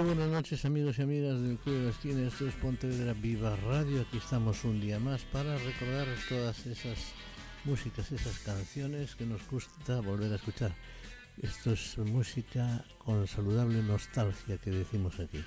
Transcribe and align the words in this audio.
Muy 0.00 0.14
buenas 0.14 0.30
noches 0.30 0.64
amigos 0.64 0.98
y 0.98 1.02
amigas 1.02 1.42
del 1.42 1.58
Club 1.58 1.76
de 1.76 1.84
la 1.84 1.90
Esquina, 1.90 2.26
esto 2.26 2.48
es 2.48 2.54
Pontevedra 2.54 3.12
Viva 3.12 3.54
Radio, 3.56 4.00
aquí 4.00 4.16
estamos 4.16 4.64
un 4.64 4.80
día 4.80 4.98
más 4.98 5.24
para 5.24 5.58
recordar 5.58 6.06
todas 6.26 6.64
esas 6.64 7.12
músicas, 7.66 8.10
esas 8.10 8.38
canciones 8.38 9.14
que 9.14 9.26
nos 9.26 9.46
gusta 9.46 10.00
volver 10.00 10.32
a 10.32 10.36
escuchar. 10.36 10.74
Esto 11.42 11.72
es 11.72 11.98
música 11.98 12.82
con 12.96 13.28
saludable 13.28 13.82
nostalgia 13.82 14.56
que 14.56 14.70
decimos 14.70 15.20
aquí. 15.20 15.44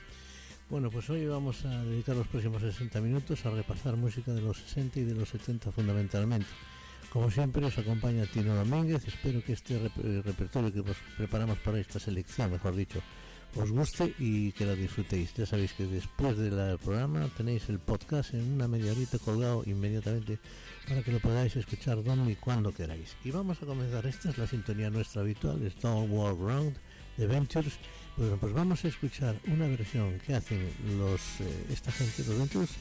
Bueno, 0.70 0.92
pues 0.92 1.10
hoy 1.10 1.26
vamos 1.26 1.66
a 1.66 1.84
dedicar 1.86 2.16
los 2.16 2.28
próximos 2.28 2.62
60 2.62 3.02
minutos 3.02 3.44
a 3.48 3.50
repasar 3.50 3.96
música 3.96 4.34
de 4.34 4.42
los 4.42 4.58
60 4.58 5.00
y 5.00 5.04
de 5.04 5.16
los 5.16 5.30
70 5.30 5.72
fundamentalmente. 5.72 6.50
Como 7.10 7.32
siempre 7.32 7.66
os 7.66 7.76
acompaña 7.80 8.28
Tino 8.28 8.54
Domínguez, 8.54 9.04
espero 9.08 9.44
que 9.44 9.54
este 9.54 9.80
repertorio 10.24 10.72
que 10.72 10.84
preparamos 11.18 11.58
para 11.58 11.80
esta 11.80 12.00
selección, 12.00 12.52
mejor 12.52 12.76
dicho, 12.76 13.02
os 13.56 13.72
guste 13.72 14.14
y 14.20 14.52
que 14.54 14.66
la 14.66 14.74
disfrutéis. 14.74 15.34
Ya 15.34 15.46
sabéis 15.46 15.74
que 15.74 15.86
después 15.86 16.38
del 16.38 16.78
programa 16.80 17.30
tenéis 17.38 17.70
el 17.70 17.80
podcast 17.80 18.34
en 18.34 18.54
una 18.54 18.68
media 18.68 18.92
horita 18.92 19.20
colgado 19.20 19.64
inmediatamente 19.66 20.40
para 20.88 21.02
que 21.04 21.12
lo 21.12 21.20
podáis 21.20 21.56
escuchar 21.56 22.04
donde 22.04 22.32
y 22.32 22.36
cuando 22.36 22.72
queráis. 22.72 23.16
Y 23.24 23.32
vamos 23.32 23.62
a 23.62 23.66
comenzar, 23.66 24.06
esta 24.06 24.30
es 24.30 24.38
la 24.38 24.48
sintonía 24.48 24.90
nuestra 24.90 25.22
habitual, 25.22 25.62
Stone 25.68 26.08
World 26.08 26.42
Round 26.42 26.78
de 27.18 27.28
Ventures. 27.28 27.74
Bueno, 28.18 28.38
pues 28.38 28.54
vamos 28.54 28.84
a 28.86 28.88
escuchar 28.88 29.36
una 29.48 29.68
versión 29.68 30.20
que 30.20 30.36
hacen 30.36 30.70
los 30.98 31.22
eh, 31.42 31.66
esta 31.72 31.92
gente, 31.92 32.24
los 32.28 32.38
Ventures, 32.38 32.72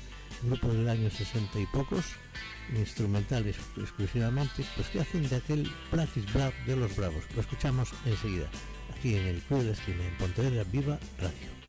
grupo 0.43 0.69
del 0.69 0.89
año 0.89 1.11
60 1.11 1.59
y 1.61 1.67
pocos, 1.67 2.05
instrumentales 2.77 3.57
exclusivamente, 3.77 4.65
pues 4.75 4.89
que 4.89 5.01
hacen 5.01 5.29
de 5.29 5.37
aquel 5.37 5.63
is 6.17 6.33
Black 6.33 6.55
de 6.67 6.77
los 6.77 6.95
Bravos. 6.97 7.25
Lo 7.35 7.43
escuchamos 7.43 7.91
enseguida 8.07 8.49
aquí 9.03 9.17
en 9.17 9.27
el 9.27 9.41
Club 9.43 9.61
de 9.61 9.67
la 9.67 9.73
Esquina, 9.73 10.07
en 10.07 10.17
Pontevedra 10.17 10.65
Viva 10.71 10.97
Radio. 11.19 11.62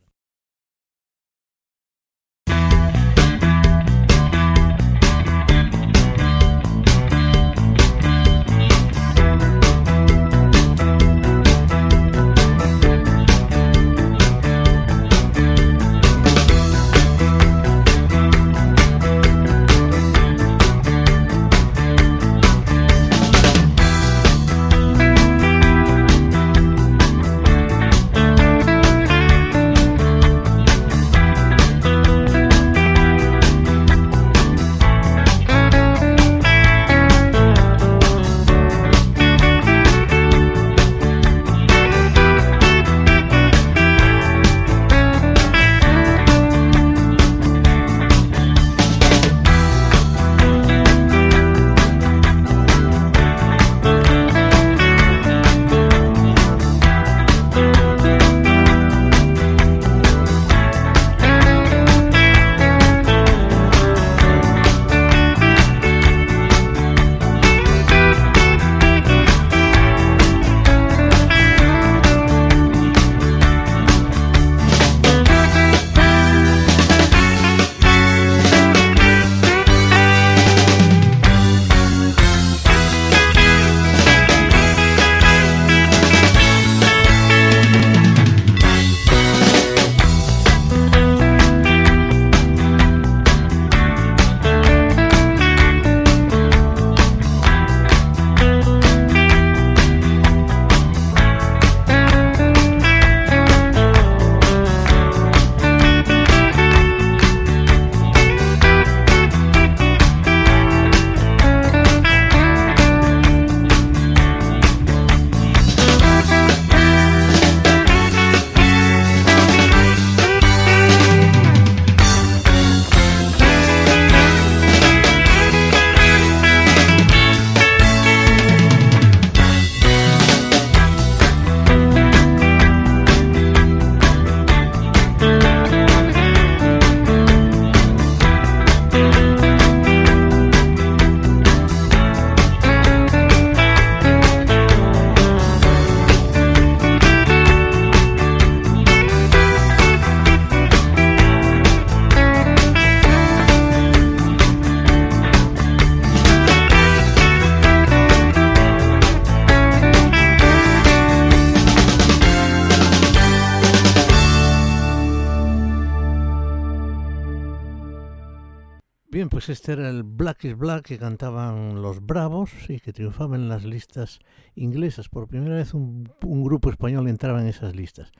Pues 169.29 169.49
este 169.49 169.73
era 169.73 169.89
el 169.89 170.03
Black 170.03 170.43
is 170.45 170.57
Black 170.57 170.85
que 170.85 170.97
cantaban 170.97 171.81
los 171.81 172.05
Bravos 172.05 172.51
y 172.67 172.79
que 172.79 172.93
triunfaban 172.93 173.41
en 173.41 173.49
las 173.49 173.63
listas 173.63 174.19
inglesas. 174.55 175.07
Por 175.07 175.27
primera 175.27 175.55
vez 175.55 175.73
un, 175.73 176.09
grupo 176.21 176.69
español 176.69 177.07
entraba 177.07 177.41
en 177.41 177.47
esas 177.47 177.75
listas. 177.75 178.11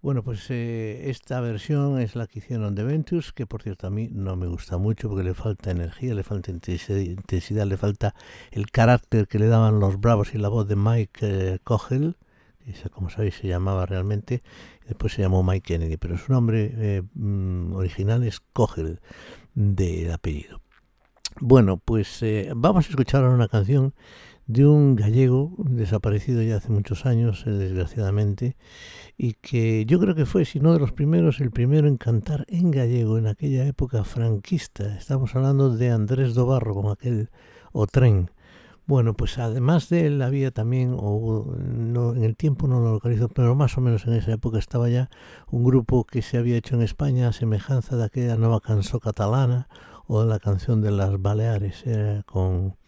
Bueno, 0.00 0.22
pues 0.22 0.46
eh, 0.50 1.10
esta 1.10 1.40
versión 1.40 2.00
es 2.00 2.16
la 2.16 2.26
que 2.26 2.38
hicieron 2.38 2.74
de 2.74 2.84
Ventus, 2.84 3.32
que 3.32 3.46
por 3.46 3.62
cierto 3.62 3.86
a 3.86 3.90
mí 3.90 4.08
no 4.12 4.36
me 4.36 4.46
gusta 4.46 4.78
mucho 4.78 5.08
porque 5.08 5.24
le 5.24 5.34
falta 5.34 5.70
energía, 5.70 6.14
le 6.14 6.22
falta 6.22 6.50
intensidad, 6.50 7.66
le 7.66 7.76
falta 7.76 8.14
el 8.50 8.70
carácter 8.70 9.26
que 9.26 9.38
le 9.38 9.48
daban 9.48 9.80
los 9.80 10.00
Bravos 10.00 10.34
y 10.34 10.38
la 10.38 10.48
voz 10.48 10.68
de 10.68 10.76
Mike 10.76 11.20
eh, 11.22 11.58
Cogel, 11.64 12.16
como 12.92 13.10
sabéis 13.10 13.36
se 13.36 13.48
llamaba 13.48 13.86
realmente, 13.86 14.42
después 14.86 15.12
se 15.12 15.22
llamó 15.22 15.42
Mike 15.42 15.74
Kennedy, 15.74 15.96
pero 15.96 16.18
su 16.18 16.32
nombre 16.32 16.70
eh, 16.76 17.02
mm, 17.14 17.72
original 17.74 18.22
es 18.24 18.40
Cogel 18.52 19.00
de 19.54 20.12
apellido. 20.12 20.60
Bueno, 21.40 21.76
pues 21.76 22.22
eh, 22.22 22.50
vamos 22.56 22.86
a 22.86 22.90
escuchar 22.90 23.22
ahora 23.22 23.34
una 23.34 23.48
canción 23.48 23.94
de 24.48 24.66
un 24.66 24.96
gallego 24.96 25.54
desaparecido 25.58 26.42
ya 26.42 26.56
hace 26.56 26.70
muchos 26.70 27.06
años, 27.06 27.44
eh, 27.46 27.50
desgraciadamente, 27.50 28.56
y 29.16 29.34
que 29.34 29.84
yo 29.84 30.00
creo 30.00 30.14
que 30.14 30.26
fue, 30.26 30.44
si 30.46 30.58
no 30.58 30.72
de 30.72 30.80
los 30.80 30.92
primeros, 30.92 31.40
el 31.40 31.50
primero 31.50 31.86
en 31.86 31.98
cantar 31.98 32.44
en 32.48 32.70
gallego 32.70 33.18
en 33.18 33.26
aquella 33.26 33.66
época 33.66 34.04
franquista. 34.04 34.96
Estamos 34.96 35.36
hablando 35.36 35.76
de 35.76 35.90
Andrés 35.90 36.34
Dobarro 36.34 36.74
con 36.74 36.90
aquel 36.90 37.28
O 37.72 37.86
Tren. 37.86 38.30
Bueno, 38.88 39.12
pues 39.12 39.36
además 39.36 39.90
de 39.90 40.06
él 40.06 40.22
había 40.22 40.50
también, 40.50 40.96
o 40.98 41.54
no, 41.58 42.14
en 42.14 42.24
el 42.24 42.36
tiempo 42.36 42.66
no 42.66 42.80
lo 42.80 42.92
localizo, 42.92 43.28
pero 43.28 43.54
más 43.54 43.76
o 43.76 43.82
menos 43.82 44.06
en 44.06 44.14
esa 44.14 44.32
época 44.32 44.58
estaba 44.58 44.88
ya 44.88 45.10
un 45.50 45.62
grupo 45.62 46.04
que 46.04 46.22
se 46.22 46.38
había 46.38 46.56
hecho 46.56 46.74
en 46.74 46.80
España 46.80 47.28
a 47.28 47.34
semejanza 47.34 47.98
de 47.98 48.04
aquella 48.04 48.36
nueva 48.36 48.60
canción 48.60 48.98
catalana 48.98 49.68
o 50.06 50.24
la 50.24 50.38
canción 50.38 50.80
de 50.80 50.90
las 50.90 51.20
Baleares, 51.20 51.84
con, 52.24 52.78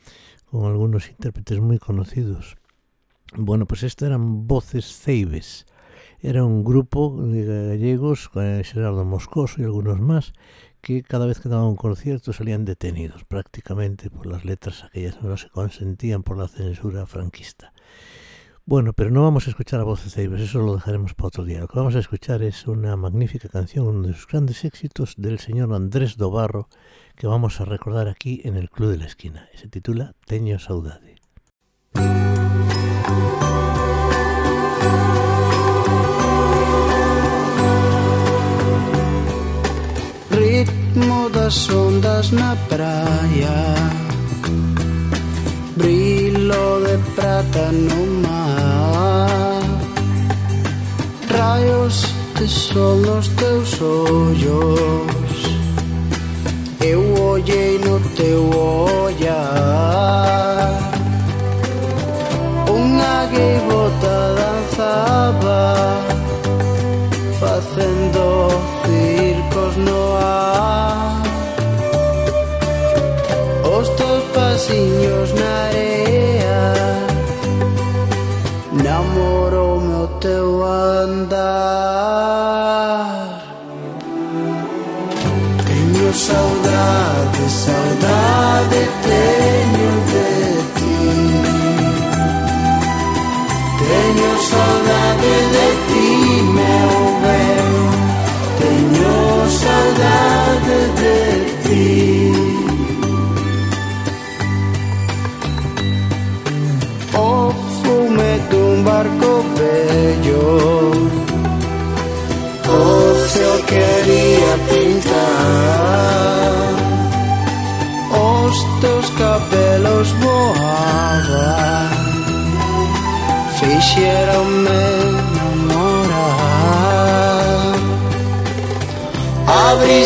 con, 0.50 0.64
algunos 0.64 1.10
intérpretes 1.10 1.60
muy 1.60 1.78
conocidos. 1.78 2.56
Bueno, 3.36 3.66
pues 3.66 3.82
estas 3.82 4.06
eran 4.06 4.46
voces 4.46 4.86
ceibes. 4.86 5.66
Era 6.20 6.46
un 6.46 6.64
grupo 6.64 7.14
de 7.26 7.44
gallegos, 7.44 8.30
con 8.30 8.64
Gerardo 8.64 9.04
Moscoso 9.04 9.60
y 9.60 9.64
algunos 9.64 10.00
más, 10.00 10.32
que 10.80 11.02
cada 11.02 11.26
vez 11.26 11.40
que 11.40 11.48
daban 11.48 11.66
un 11.66 11.76
concierto 11.76 12.32
salían 12.32 12.64
detenidos 12.64 13.24
prácticamente 13.24 14.10
por 14.10 14.26
las 14.26 14.44
letras 14.44 14.84
aquellas 14.84 15.22
no 15.22 15.36
se 15.36 15.48
consentían 15.48 16.22
por 16.22 16.38
la 16.38 16.48
censura 16.48 17.06
franquista. 17.06 17.72
Bueno, 18.66 18.92
pero 18.92 19.10
no 19.10 19.22
vamos 19.22 19.46
a 19.46 19.50
escuchar 19.50 19.80
a 19.80 19.84
voces 19.84 20.14
de 20.14 20.44
eso 20.44 20.60
lo 20.60 20.76
dejaremos 20.76 21.14
para 21.14 21.28
otro 21.28 21.44
día. 21.44 21.60
Lo 21.60 21.66
que 21.66 21.78
vamos 21.78 21.96
a 21.96 21.98
escuchar 21.98 22.42
es 22.42 22.68
una 22.68 22.94
magnífica 22.96 23.48
canción, 23.48 23.86
uno 23.86 24.08
de 24.08 24.14
sus 24.14 24.28
grandes 24.28 24.64
éxitos 24.64 25.14
del 25.16 25.40
señor 25.40 25.72
Andrés 25.72 26.16
Dobarro, 26.16 26.68
que 27.16 27.26
vamos 27.26 27.60
a 27.60 27.64
recordar 27.64 28.06
aquí 28.06 28.42
en 28.44 28.56
el 28.56 28.70
Club 28.70 28.90
de 28.90 28.98
la 28.98 29.06
Esquina. 29.06 29.48
Se 29.54 29.66
titula 29.66 30.14
Teño 30.26 30.58
Saudade. 30.58 31.16
ritmo 40.90 41.30
das 41.30 41.68
ondas 41.70 42.30
na 42.32 42.56
praia. 42.68 43.74
Brilo 45.76 46.80
de 46.84 46.98
prata 47.14 47.70
no 47.72 48.28
mar. 48.28 49.62
Raios 51.28 52.06
de 52.36 52.48
sol 52.48 52.96
nos 52.96 53.28
teus 53.28 53.80
ollos. 53.80 55.50
Eu 56.80 57.14
ollei 57.22 57.78
no 57.78 58.00
teu 58.16 58.50
ollar. 58.50 59.29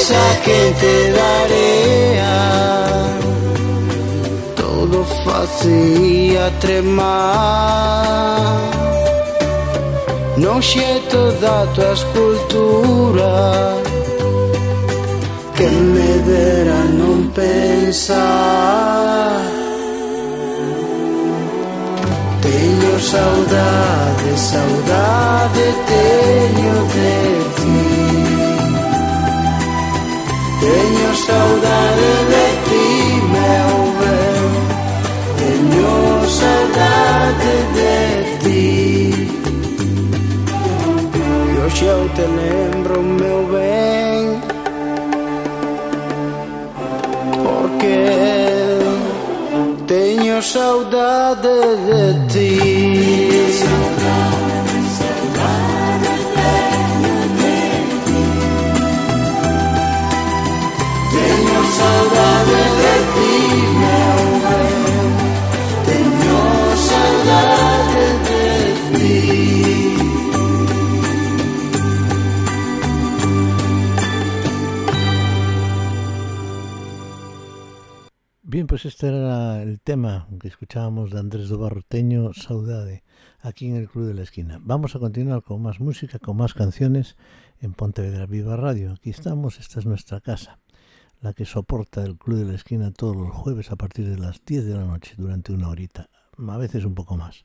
esa 0.04 0.26
que 0.44 0.60
te 0.80 0.96
daría 1.18 2.36
todo 4.54 4.96
facía 5.24 6.44
tremar 6.60 7.94
no 10.36 10.52
non 10.54 10.60
xeto 10.60 11.20
da 11.40 11.58
tua 11.74 11.92
escultura 11.98 13.32
que 15.56 15.68
me 15.94 16.10
dera 16.30 16.80
non 17.00 17.18
pensar. 17.40 18.20
Teño 22.44 22.94
saudade, 23.12 24.30
saudade 24.50 25.66
teño 25.88 26.76
de 26.94 27.14
ti. 27.56 27.94
saudade 31.26 32.12
de 32.32 32.47
ti, 32.69 32.87
meu 33.35 33.73
ben 33.99 34.44
Teño 35.38 35.94
saudade 36.38 37.55
de 37.76 37.97
ti. 38.43 38.67
E 41.49 41.53
hoxe 41.61 41.85
eu 41.85 42.03
te 42.17 42.25
lembro, 42.41 42.97
meu 43.03 43.41
ben 43.53 44.23
Porque 47.43 48.00
teño 49.87 50.43
saudade 50.43 51.56
de 51.88 52.03
ti 52.32 52.50
Teño 52.59 53.53
saudade 53.53 53.79
de 53.79 53.88
ti. 53.88 53.94
Pues 78.75 78.87
este 78.87 79.07
era 79.07 79.62
el 79.62 79.78
tema 79.78 80.26
que 80.40 80.49
escuchábamos 80.49 81.12
de 81.12 81.21
Andrés 81.21 81.49
do 81.49 81.59
Barroteño, 81.59 82.35
Saudade, 82.35 83.04
aquí 83.40 83.69
en 83.69 83.76
el 83.76 83.88
Club 83.88 84.07
de 84.07 84.14
la 84.14 84.23
Esquina. 84.23 84.59
Vamos 84.61 84.97
a 84.97 84.99
continuar 84.99 85.45
con 85.45 85.62
más 85.62 85.78
música, 85.78 86.19
con 86.19 86.37
más 86.38 86.54
canciones 86.54 87.14
en 87.61 87.73
Pontevedra 87.73 88.26
Viva 88.26 88.57
Radio. 88.57 88.90
Aquí 88.90 89.11
estamos, 89.11 89.61
esta 89.61 89.78
es 89.78 89.87
nuestra 89.87 90.21
casa, 90.21 90.59
la 91.21 91.35
que 91.35 91.45
soporta 91.45 92.02
el 92.02 92.19
Club 92.19 92.38
de 92.38 92.47
la 92.47 92.54
Esquina 92.57 92.90
todos 92.90 93.14
los 93.14 93.31
jueves 93.31 93.71
a 93.71 93.76
partir 93.76 94.09
de 94.09 94.19
las 94.19 94.45
10 94.45 94.64
de 94.64 94.75
la 94.75 94.85
noche, 94.85 95.14
durante 95.16 95.52
una 95.52 95.69
horita, 95.69 96.09
a 96.37 96.57
veces 96.59 96.85
un 96.85 96.97
poco 96.97 97.16
más. 97.16 97.45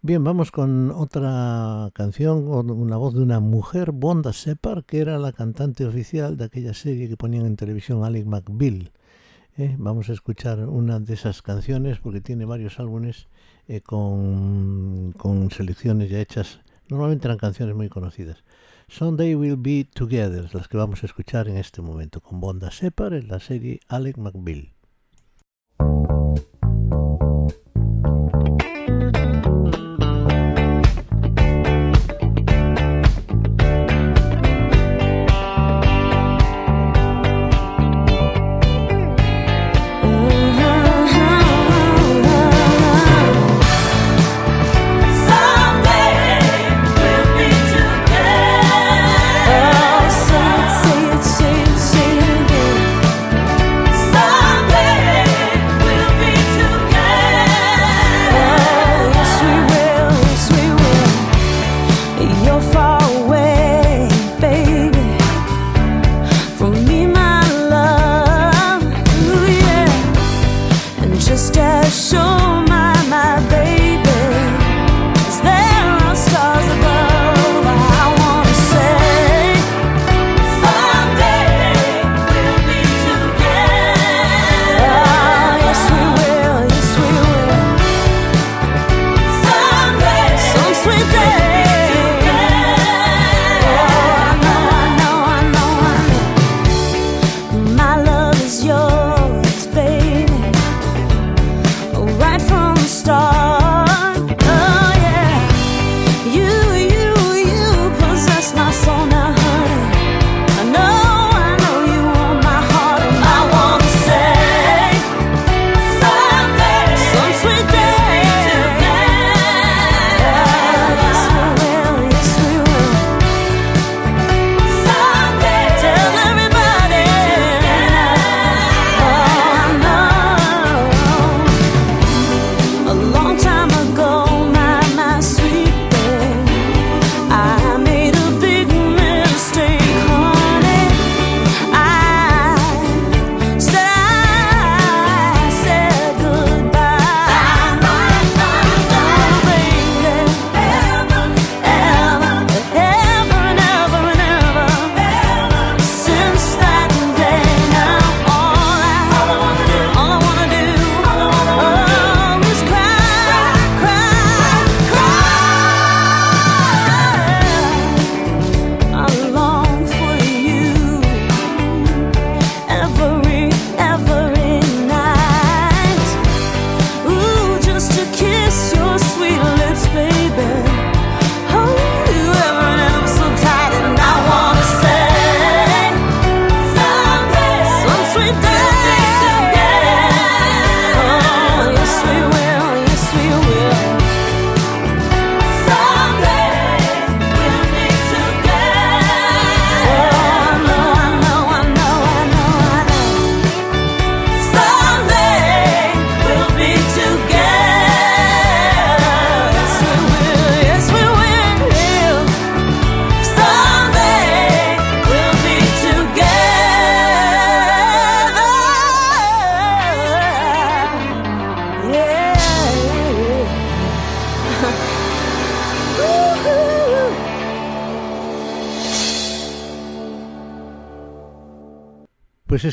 Bien, 0.00 0.22
vamos 0.22 0.52
con 0.52 0.92
otra 0.92 1.90
canción, 1.92 2.46
con 2.46 2.70
una 2.70 2.96
voz 2.96 3.14
de 3.14 3.22
una 3.22 3.40
mujer, 3.40 3.90
Bonda 3.90 4.32
Separ, 4.32 4.84
que 4.84 5.00
era 5.00 5.18
la 5.18 5.32
cantante 5.32 5.84
oficial 5.84 6.36
de 6.36 6.44
aquella 6.44 6.72
serie 6.72 7.08
que 7.08 7.16
ponían 7.16 7.46
en 7.46 7.56
televisión 7.56 8.04
Alec 8.04 8.26
McBeal. 8.26 8.92
Eh, 9.58 9.74
vamos 9.78 10.10
a 10.10 10.12
escuchar 10.12 10.58
una 10.68 11.00
de 11.00 11.14
esas 11.14 11.40
canciones 11.40 11.98
porque 11.98 12.20
tiene 12.20 12.44
varios 12.44 12.78
álbumes 12.78 13.26
eh, 13.68 13.80
con, 13.80 15.12
con, 15.16 15.50
selecciones 15.50 16.10
ya 16.10 16.20
hechas. 16.20 16.60
Normalmente 16.90 17.26
eran 17.26 17.38
canciones 17.38 17.74
muy 17.74 17.88
conocidas. 17.88 18.44
Someday 18.88 19.34
We'll 19.34 19.56
Be 19.56 19.88
Together, 19.90 20.54
las 20.54 20.68
que 20.68 20.76
vamos 20.76 21.02
a 21.02 21.06
escuchar 21.06 21.48
en 21.48 21.56
este 21.56 21.80
momento, 21.80 22.20
con 22.20 22.38
Bonda 22.38 22.70
Separ 22.70 23.14
en 23.14 23.28
la 23.28 23.40
serie 23.40 23.80
Alec 23.88 24.18
McBeal. 24.18 24.76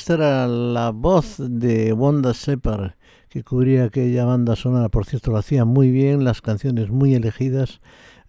Esta 0.04 0.16
era 0.16 0.48
la 0.50 0.90
voz 0.90 1.38
de 1.40 1.94
Wanda 1.94 2.34
Separ, 2.34 2.98
que 3.30 3.42
cubría 3.42 3.86
aquella 3.86 4.26
banda 4.26 4.58
sonora. 4.58 4.90
Por 4.90 5.06
cierto, 5.06 5.32
lo 5.32 5.38
hacía 5.38 5.64
muy 5.64 5.92
bien, 5.92 6.26
las 6.26 6.42
canciones 6.42 6.90
muy 6.90 7.16
elegidas. 7.16 7.80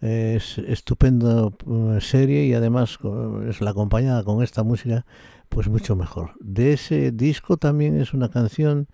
es 0.00 0.59
estupendo 0.59 1.52
eh, 1.66 2.00
serie 2.00 2.47
y 2.47 2.54
además 2.54 3.00
es 3.49 3.61
la 3.61 3.71
acompañada 3.71 4.23
con 4.23 4.40
esta 4.45 4.62
música, 4.62 5.04
pues 5.49 5.69
mucho 5.69 5.97
mejor. 5.97 6.35
De 6.38 6.75
ese 6.75 7.11
disco 7.11 7.57
también 7.57 8.00
es 8.00 8.14
una 8.14 8.28
canción 8.28 8.87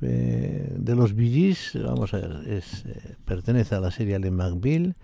eh, 0.00 0.72
de 0.78 0.94
los 0.94 1.16
Bee 1.16 1.56
vamos 1.84 2.14
a 2.14 2.18
ver, 2.18 2.44
es, 2.46 2.84
eh, 2.84 3.16
pertenece 3.24 3.74
a 3.74 3.80
la 3.80 3.90
serie 3.90 4.20
de 4.20 4.30
McBeal. 4.30 4.94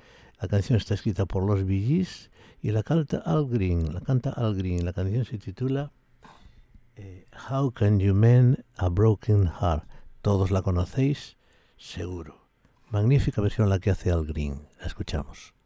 La 0.41 0.47
canción 0.47 0.77
está 0.77 0.95
escrita 0.95 1.27
por 1.27 1.43
los 1.43 1.67
Bee 1.67 2.07
y 2.63 2.71
la 2.71 2.85
canta 2.85 3.17
Al 3.17 3.49
Green. 3.49 3.93
La 3.93 4.03
canta 4.03 4.31
Al 4.31 4.55
Green. 4.55 4.85
La 4.85 4.93
canción 4.93 5.25
se 5.25 5.39
titula 5.39 5.91
eh, 6.99 7.27
How 7.49 7.71
Can 7.71 8.01
You 8.01 8.15
Mend 8.15 8.65
a 8.77 8.89
Broken 8.89 9.47
Heart. 9.47 9.89
Todos 10.21 10.51
la 10.51 10.63
conocéis, 10.63 11.37
seguro. 11.77 12.49
Magnífica 12.91 13.41
versión 13.41 13.69
la 13.69 13.79
que 13.79 13.91
hace 13.91 14.11
Al 14.11 14.27
Green. 14.27 14.69
La 14.81 14.87
escuchamos. 14.87 15.58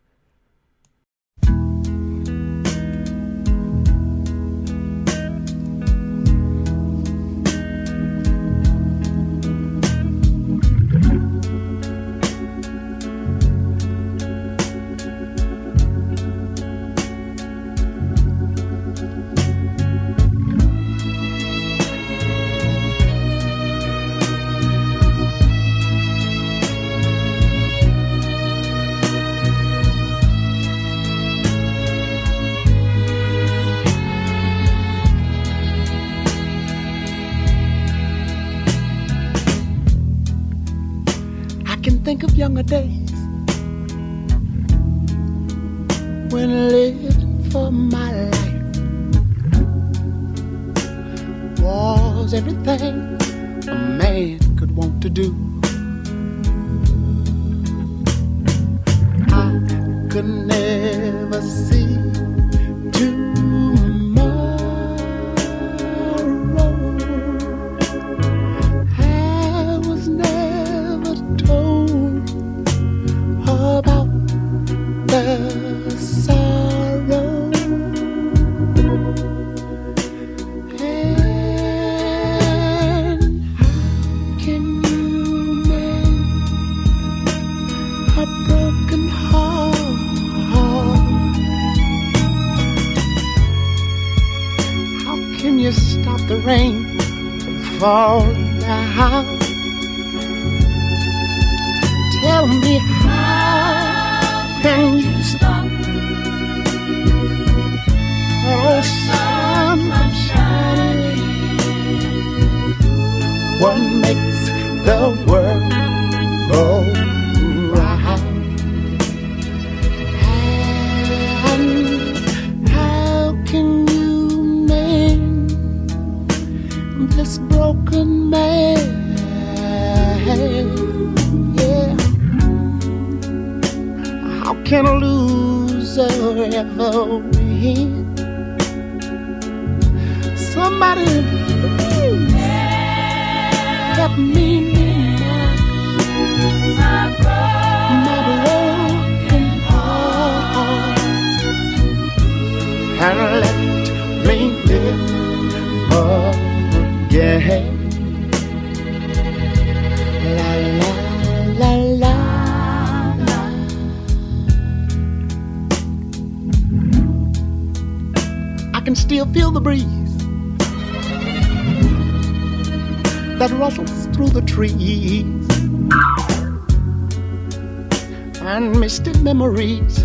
Memories 179.22 180.04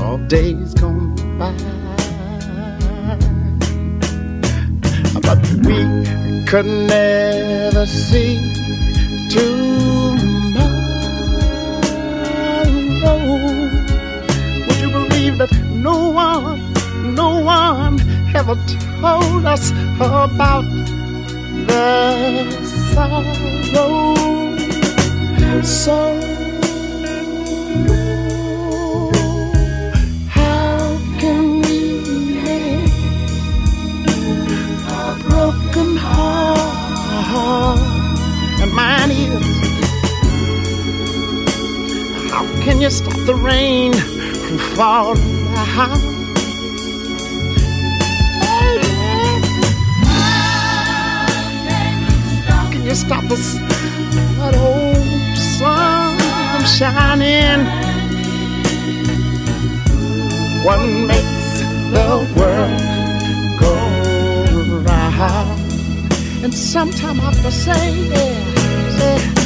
of 0.00 0.26
days 0.28 0.72
gone 0.74 1.14
by. 1.38 1.52
But 5.20 5.38
we 5.66 5.78
could 6.46 6.66
never 6.66 7.84
see 7.86 8.38
tomorrow. 9.28 10.58
Would 14.66 14.78
you 14.80 14.90
believe 14.90 15.38
that 15.38 15.52
no 15.72 16.10
one, 16.10 16.72
no 17.14 17.40
one 17.42 18.00
ever 18.34 18.56
told 19.00 19.44
us 19.44 19.70
about 20.00 20.64
the 21.68 22.67
sorrow? 22.94 23.24
So 25.62 25.98
how 30.28 30.98
can 31.18 31.60
we 31.62 31.78
broken 35.28 35.96
heart? 35.96 36.58
and 38.62 38.72
mine 38.72 39.10
is. 39.10 39.46
How 42.30 42.44
can 42.62 42.80
you 42.80 42.90
stop 42.90 43.14
the 43.26 43.34
rain 43.34 43.92
from 43.92 44.58
falling 44.58 45.48
stop 53.08 53.24
the 53.24 53.36
that 54.38 54.54
old 54.54 55.36
sun 55.38 56.18
from 56.50 56.64
shining? 56.76 57.60
What 60.62 60.80
makes 61.10 61.60
the 61.94 62.08
world 62.36 62.80
go 63.58 63.72
round? 64.84 65.58
And 66.44 66.52
sometime 66.52 67.18
I 67.20 67.24
have 67.24 67.42
to 67.42 67.50
say, 67.50 67.82
yeah, 68.10 68.98
say, 68.98 69.37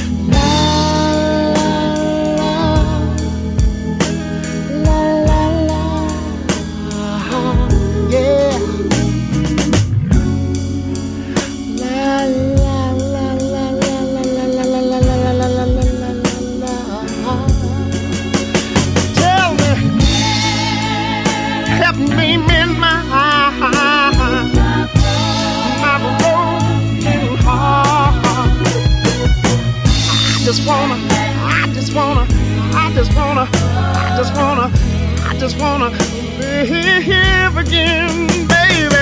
just 35.43 35.59
wanna 35.61 35.91
live 36.39 37.57
again, 37.57 38.29
baby. 38.47 38.95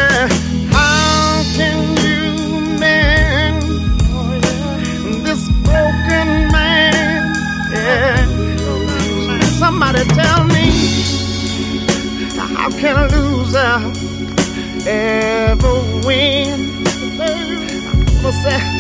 How 0.72 1.42
can 1.54 1.78
you 1.98 2.78
mend 2.78 3.62
this 5.22 5.50
broken 5.66 6.28
man? 6.50 7.34
Yeah. 7.70 8.24
Somebody 9.58 10.02
tell 10.04 10.44
me 10.44 10.70
how 12.56 12.70
can 12.70 12.96
a 12.96 13.06
loser 13.14 13.76
ever 14.88 15.74
win? 16.06 16.58
I'm 17.20 18.22
gonna 18.22 18.32
say, 18.32 18.79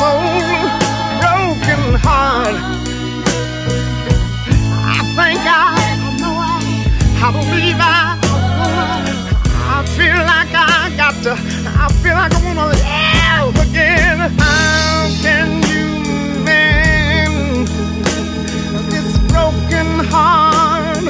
old 0.00 0.70
broken 1.18 1.98
heart. 1.98 2.54
I 4.86 5.02
think 5.16 5.40
I, 5.42 5.74
I 7.18 7.32
believe 7.32 7.78
I, 7.80 8.18
I 9.74 9.84
feel 9.96 10.14
like 10.14 10.54
I 10.54 10.94
got 10.96 11.14
to, 11.24 11.32
I 11.34 11.88
feel 12.02 12.14
like 12.14 12.32
I 12.32 12.40
wanna 12.46 12.66
live 12.68 13.56
again. 13.68 14.18
How 14.38 15.10
can 15.20 15.62
you 15.66 16.44
mend 16.44 17.66
this 18.92 19.18
broken 19.32 20.04
heart? 20.12 21.04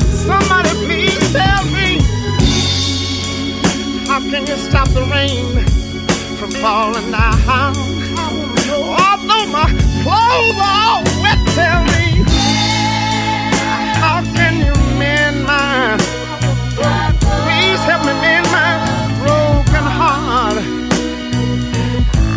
Somebody 0.00 0.70
please 0.86 1.32
tell 1.32 1.64
me. 1.76 2.00
How 4.06 4.20
can 4.20 4.46
you 4.46 4.56
stop 4.56 4.88
the 4.90 5.02
rain 5.12 5.66
from 6.38 6.50
falling 6.52 7.10
down? 7.10 8.03
La 10.34 11.04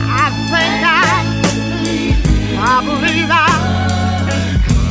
I 0.09 0.29
think 0.51 0.79
I 0.85 1.13
believe, 1.43 2.17
I 2.59 2.75
believe 2.85 3.29
I. 3.31 3.35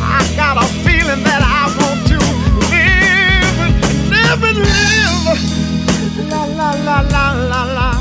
I 0.02 0.20
got 0.36 0.56
a 0.56 0.66
feeling 0.84 1.22
that 1.24 1.42
I 1.42 1.62
want 1.78 2.00
to 2.10 2.18
live 2.72 3.58
live 4.10 4.42
la 6.30 6.70
la 6.84 7.00
la. 7.02 7.26
La, 7.76 7.95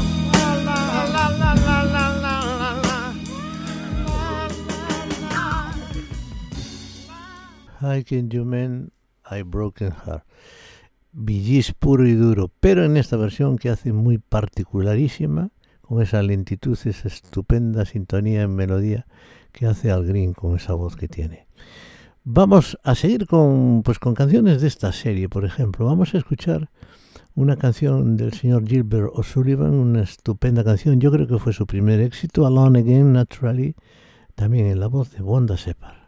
How 7.86 8.02
can 8.02 8.32
you 8.32 8.46
mend 8.46 8.90
I 9.30 9.44
broken 9.44 9.92
heart? 9.92 10.24
Billys 11.12 11.72
puro 11.72 12.08
y 12.08 12.16
duro, 12.16 12.52
pero 12.60 12.84
en 12.84 12.98
esta 12.98 13.16
versión 13.16 13.60
que 13.60 13.70
hace 13.70 13.94
muy 13.94 14.18
particularísima, 14.18 15.52
con 15.82 16.02
esa 16.02 16.24
lentitud, 16.24 16.80
esa 16.84 17.08
estupenda 17.08 17.86
sintonía 17.86 18.42
en 18.42 18.56
melodía 18.56 19.06
que 19.52 19.68
hace 19.68 19.92
Al 19.92 20.04
Green 20.04 20.34
con 20.34 20.56
esa 20.56 20.74
voz 20.74 20.96
que 20.96 21.08
tiene. 21.08 21.48
Vamos 22.24 22.76
a 22.82 22.96
seguir 22.96 23.28
con, 23.28 23.84
pues, 23.84 24.00
con 24.00 24.16
canciones 24.16 24.62
de 24.62 24.68
esta 24.68 24.92
serie, 24.92 25.30
por 25.30 25.46
ejemplo. 25.46 25.86
Vamos 25.86 26.16
a 26.16 26.18
escuchar 26.18 26.72
una 27.36 27.56
canción 27.56 28.18
del 28.18 28.34
señor 28.34 28.68
Gilbert 28.68 29.12
O'Sullivan, 29.14 29.76
una 29.76 30.02
estupenda 30.02 30.64
canción, 30.64 31.00
yo 31.00 31.12
creo 31.12 31.28
que 31.28 31.38
fue 31.38 31.54
su 31.54 31.68
primer 31.68 32.00
éxito, 32.00 32.48
Alone 32.48 32.80
Again 32.80 33.14
Naturally, 33.14 33.76
también 34.34 34.66
en 34.66 34.80
la 34.80 34.88
voz 34.88 35.12
de 35.12 35.22
Wanda 35.22 35.56
Separ. 35.56 36.05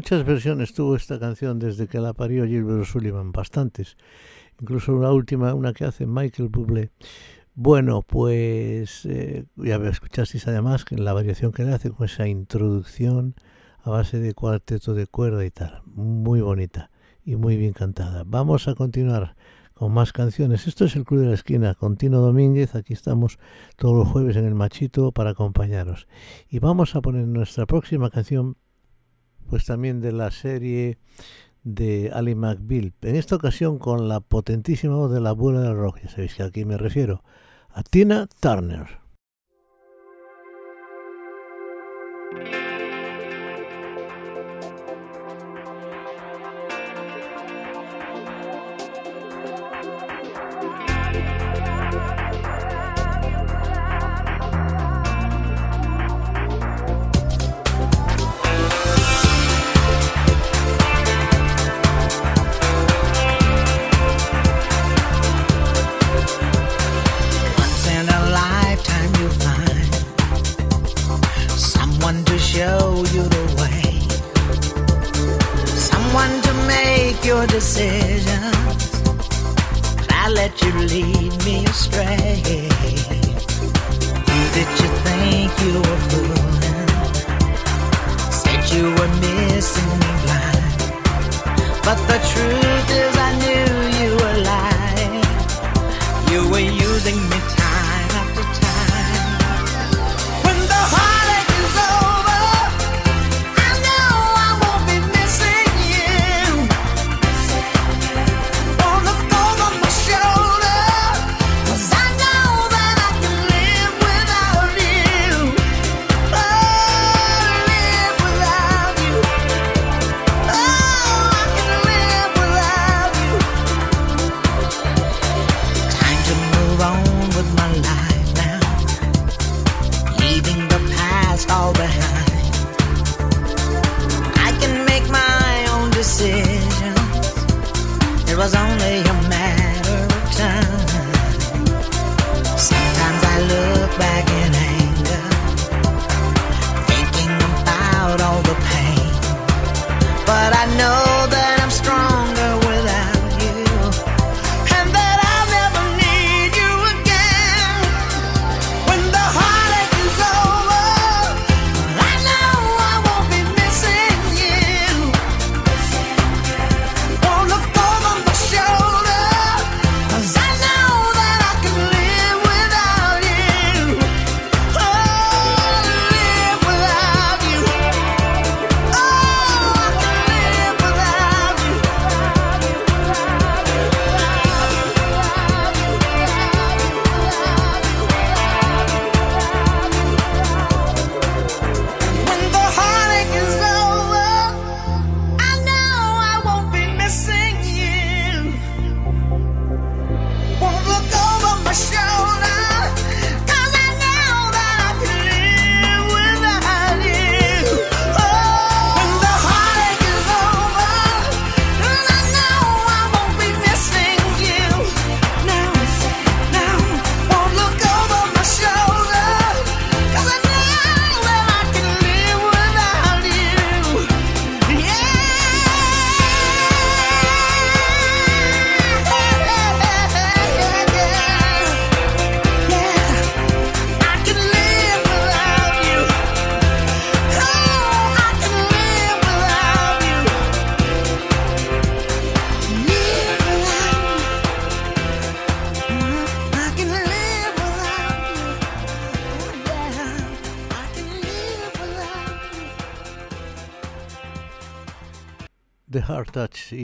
Muchas 0.00 0.24
versiones 0.24 0.72
tuvo 0.72 0.96
esta 0.96 1.18
canción 1.18 1.58
desde 1.58 1.86
que 1.86 2.00
la 2.00 2.14
parió 2.14 2.46
Gilbert 2.46 2.86
Sullivan, 2.86 3.32
bastantes. 3.32 3.98
Incluso 4.58 4.98
la 4.98 5.12
última, 5.12 5.52
una 5.52 5.74
que 5.74 5.84
hace 5.84 6.06
Michael 6.06 6.48
Bublé. 6.48 6.90
Bueno, 7.54 8.00
pues 8.00 9.04
eh, 9.04 9.44
ya 9.56 9.76
escuchasteis 9.76 10.48
además 10.48 10.86
la 10.88 11.12
variación 11.12 11.52
que 11.52 11.64
le 11.64 11.74
hace 11.74 11.90
con 11.90 12.06
esa 12.06 12.26
introducción 12.26 13.34
a 13.82 13.90
base 13.90 14.18
de 14.20 14.32
cuarteto 14.32 14.94
de 14.94 15.06
cuerda 15.06 15.44
y 15.44 15.50
tal. 15.50 15.82
Muy 15.84 16.40
bonita 16.40 16.90
y 17.22 17.36
muy 17.36 17.58
bien 17.58 17.74
cantada. 17.74 18.22
Vamos 18.24 18.68
a 18.68 18.74
continuar 18.74 19.36
con 19.74 19.92
más 19.92 20.14
canciones. 20.14 20.66
Esto 20.66 20.86
es 20.86 20.96
el 20.96 21.04
Club 21.04 21.20
de 21.20 21.26
la 21.26 21.34
Esquina 21.34 21.74
con 21.74 21.98
Tino 21.98 22.20
Domínguez. 22.20 22.74
Aquí 22.74 22.94
estamos 22.94 23.38
todos 23.76 23.94
los 23.94 24.08
jueves 24.08 24.36
en 24.36 24.46
el 24.46 24.54
Machito 24.54 25.12
para 25.12 25.32
acompañaros. 25.32 26.08
Y 26.48 26.58
vamos 26.58 26.96
a 26.96 27.02
poner 27.02 27.26
nuestra 27.26 27.66
próxima 27.66 28.08
canción, 28.08 28.56
pues 29.50 29.64
también 29.66 30.00
de 30.00 30.12
la 30.12 30.30
serie 30.30 30.96
de 31.64 32.10
Ali 32.14 32.36
McBeal. 32.36 32.94
En 33.02 33.16
esta 33.16 33.34
ocasión 33.34 33.78
con 33.78 34.08
la 34.08 34.20
potentísima 34.20 34.94
voz 34.94 35.12
de 35.12 35.20
la 35.20 35.30
abuela 35.30 35.60
del 35.60 35.76
rock. 35.76 35.98
Ya 36.04 36.08
sabéis 36.08 36.36
que 36.36 36.44
aquí 36.44 36.64
me 36.64 36.78
refiero 36.78 37.24
a 37.68 37.82
Tina 37.82 38.28
Turner. 38.40 39.00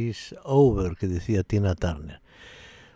Is 0.09 0.35
Over, 0.45 0.97
que 0.97 1.07
decía 1.07 1.43
Tina 1.43 1.75
Turner. 1.75 2.21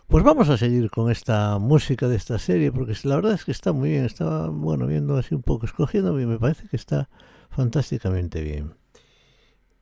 Pues 0.07 0.25
vamos 0.25 0.49
a 0.49 0.57
seguir 0.57 0.91
con 0.91 1.11
esta 1.11 1.59
música 1.59 2.09
de 2.09 2.17
esta 2.17 2.39
serie, 2.39 2.73
porque 2.73 2.95
la 3.05 3.17
verdad 3.17 3.33
es 3.33 3.45
que 3.45 3.53
está 3.53 3.73
muy 3.73 3.91
bien. 3.91 4.05
Estaba, 4.05 4.49
bueno, 4.49 4.87
viendo 4.87 5.17
así 5.17 5.35
un 5.35 5.43
poco, 5.43 5.67
escogiendo, 5.67 6.21
y 6.21 6.27
me 6.27 6.39
parece 6.39 6.67
que 6.69 6.77
está 6.77 7.09
fantásticamente 7.51 8.43
bien. 8.43 8.75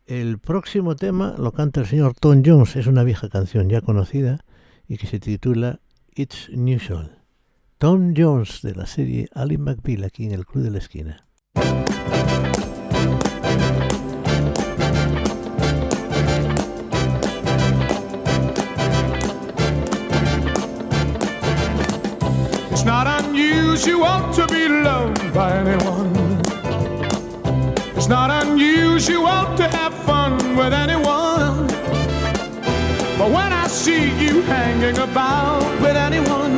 El 0.06 0.38
próximo 0.38 0.96
tema 0.96 1.34
lo 1.38 1.52
canta 1.52 1.80
el 1.80 1.86
señor 1.86 2.14
Tom 2.14 2.42
Jones, 2.44 2.76
es 2.76 2.86
una 2.86 3.04
vieja 3.04 3.28
canción 3.28 3.68
ya 3.68 3.82
conocida 3.82 4.44
y 4.86 4.96
que 4.96 5.06
se 5.06 5.20
titula 5.20 5.80
It's 6.14 6.48
Unusual. 6.48 7.22
Tom 7.76 8.14
Jones 8.16 8.62
de 8.62 8.74
la 8.74 8.86
serie 8.86 9.28
Ali 9.34 9.58
McBeal 9.58 10.04
aquí 10.04 10.24
en 10.24 10.32
el 10.32 10.46
Club 10.46 10.64
de 10.64 10.70
la 10.70 10.78
Esquina. 10.78 11.26
Not 22.88 23.06
unusual 23.22 24.32
to 24.32 24.46
be 24.46 24.66
loved 24.66 25.34
by 25.34 25.52
anyone. 25.58 26.10
It's 27.94 28.08
not 28.08 28.30
unusual 28.42 29.44
to 29.58 29.68
have 29.76 29.92
fun 30.06 30.56
with 30.56 30.72
anyone. 30.72 31.66
But 33.18 33.28
when 33.36 33.52
I 33.52 33.66
see 33.68 34.04
you 34.24 34.40
hanging 34.40 34.96
about 34.96 35.68
with 35.82 35.98
anyone, 35.98 36.56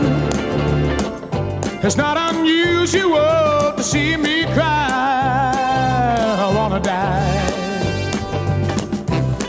it's 1.84 1.96
not 1.96 2.16
unusual 2.32 3.74
to 3.76 3.82
see 3.82 4.16
me 4.16 4.44
cry. 4.54 4.92
I 6.46 6.52
wanna 6.54 6.78
die. 6.78 7.42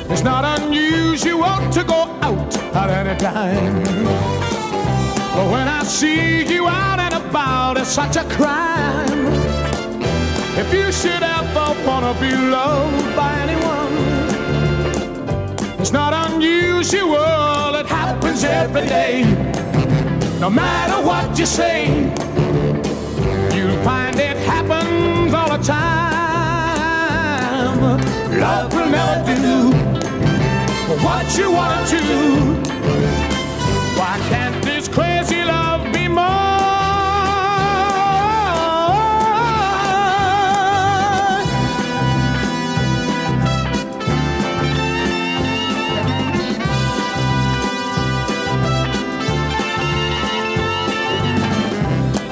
It's 0.09 0.23
not 0.23 0.43
unusual 0.59 1.57
to 1.75 1.83
go 1.83 2.01
out 2.25 2.51
at 2.73 2.89
any 2.89 3.15
time. 3.19 4.40
But 5.33 5.49
when 5.49 5.67
I 5.67 5.83
see 5.83 6.43
you 6.53 6.67
out 6.67 6.99
and 6.99 7.13
about, 7.13 7.77
it's 7.77 7.89
such 7.89 8.17
a 8.17 8.23
crime. 8.35 9.27
If 10.57 10.73
you 10.73 10.91
should 10.91 11.23
ever 11.23 11.73
wanna 11.87 12.13
be 12.19 12.35
loved 12.35 13.15
by 13.15 13.31
anyone, 13.45 13.93
it's 15.79 15.93
not 15.93 16.13
unusual, 16.27 17.75
it 17.75 17.85
happens 17.85 18.43
every 18.43 18.85
day. 18.87 19.23
No 20.41 20.49
matter 20.49 21.01
what 21.05 21.39
you 21.39 21.45
say, 21.45 21.87
you'll 23.55 23.81
find 23.83 24.19
it 24.19 24.35
happens 24.37 25.33
all 25.33 25.49
the 25.55 25.63
time. 25.63 26.41
Love 28.37 28.73
will 28.73 28.89
never 28.89 29.35
do 29.47 29.71
what 31.05 31.37
you 31.37 31.51
want 31.51 31.87
to. 31.87 33.20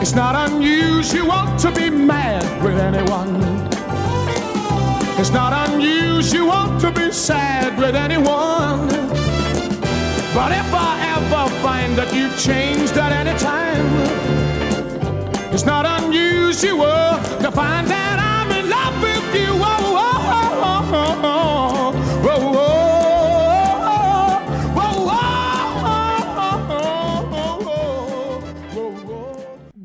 It's 0.09 0.15
not 0.15 0.49
unusual 0.49 1.45
to 1.59 1.71
be 1.71 1.91
mad 1.91 2.63
with 2.63 2.79
anyone. 2.79 3.35
It's 5.19 5.29
not 5.29 5.69
unusual 5.69 6.79
to 6.79 6.91
be 6.91 7.11
sad 7.11 7.77
with 7.77 7.95
anyone. 7.95 8.87
But 10.33 10.51
if 10.51 10.73
I 10.73 10.93
ever 11.15 11.47
find 11.61 11.95
that 11.95 12.11
you've 12.11 12.35
changed 12.39 12.97
at 12.97 13.11
any 13.11 13.37
time, 13.37 13.85
it's 15.53 15.65
not 15.65 15.85
unusual 15.85 17.19
to 17.43 17.51
find 17.51 17.87
that 17.89 17.98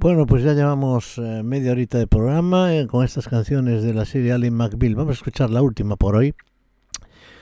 Bueno, 0.04 0.26
pues 0.26 0.42
ya 0.42 0.52
llevamos 0.52 1.16
eh, 1.16 1.42
media 1.42 1.72
horita 1.72 1.96
de 1.96 2.06
programa 2.06 2.76
eh, 2.76 2.86
con 2.86 3.06
estas 3.06 3.26
canciones 3.26 3.82
de 3.82 3.94
la 3.94 4.04
serie 4.04 4.32
Allen 4.32 4.52
McBeal. 4.52 4.96
Vamos 4.96 5.12
a 5.12 5.14
escuchar 5.14 5.48
la 5.48 5.62
última 5.62 5.96
por 5.96 6.14
hoy. 6.14 6.34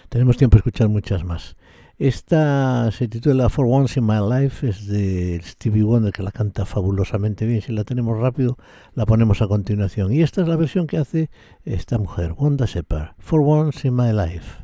Tenemos 0.09 0.37
tiempo 0.37 0.55
de 0.55 0.59
escuchar 0.59 0.88
muchas 0.88 1.25
más. 1.25 1.57
Esta 1.98 2.88
se 2.92 3.09
titula 3.09 3.48
For 3.48 3.66
Once 3.68 3.98
in 3.98 4.07
My 4.07 4.20
Life, 4.20 4.68
es 4.68 4.87
de 4.87 5.40
Stevie 5.42 5.83
Wonder, 5.83 6.12
que 6.12 6.22
la 6.22 6.31
canta 6.31 6.64
fabulosamente 6.64 7.46
bien. 7.46 7.62
Si 7.62 7.72
la 7.72 7.83
tenemos 7.83 8.16
rápido, 8.20 8.57
la 8.94 9.07
ponemos 9.07 9.42
a 9.42 9.48
continuación. 9.48 10.12
Y 10.12 10.22
esta 10.22 10.42
es 10.42 10.46
la 10.46 10.55
versión 10.55 10.87
que 10.87 10.98
hace 10.98 11.31
esta 11.64 11.98
mujer, 11.98 12.33
Wanda 12.38 12.66
Shepard, 12.66 13.16
For 13.18 13.40
Once 13.40 13.88
in 13.88 13.96
My 13.96 14.12
Life. 14.12 14.62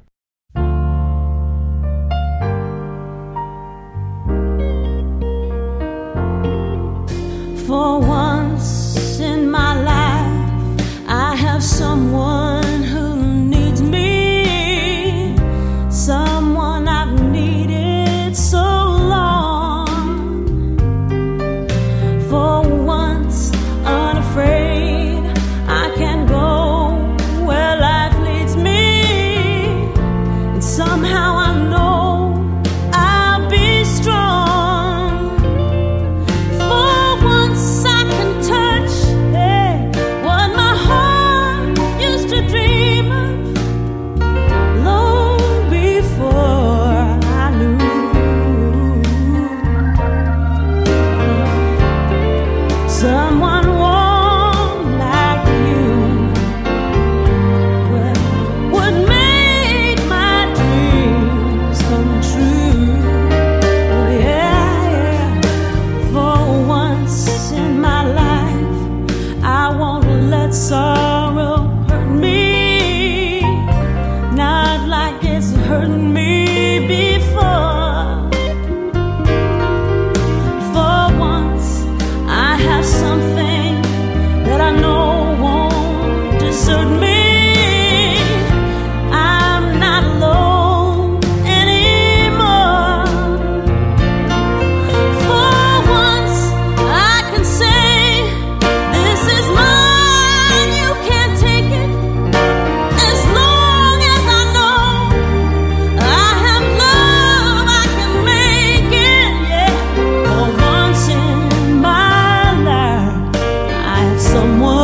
someone 114.38 114.77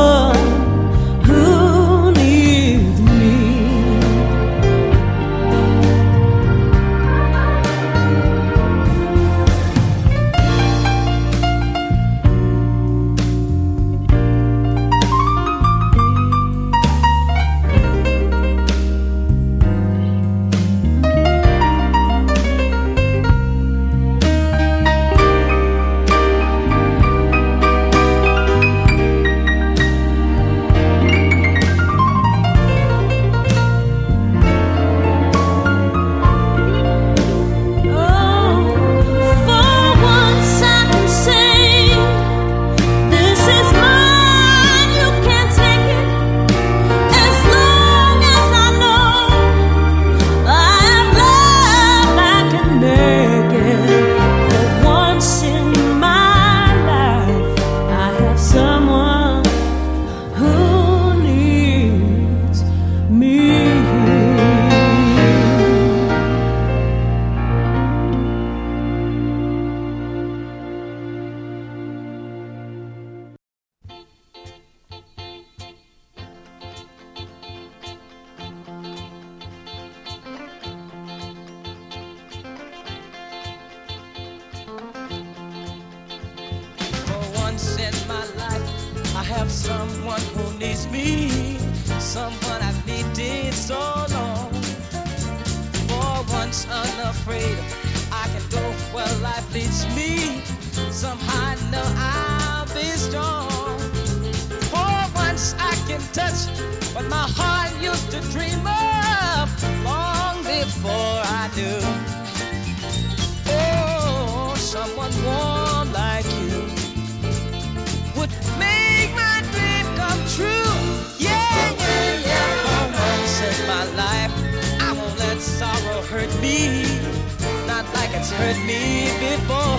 It's 128.26 128.32
hurt 128.32 128.56
me 128.64 129.04
before. 129.20 129.76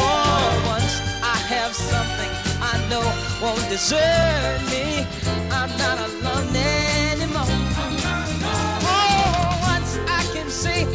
For 0.00 0.24
once, 0.72 0.94
I 1.20 1.36
have 1.52 1.74
something 1.74 2.30
I 2.62 2.80
know 2.88 3.04
won't 3.42 3.60
desert 3.68 4.62
me. 4.72 5.04
I'm 5.52 5.68
not 5.76 5.98
alone 6.08 6.48
anymore. 6.56 7.44
For 8.80 9.04
once, 9.68 9.98
I 10.08 10.22
can 10.32 10.48
say, 10.48 10.86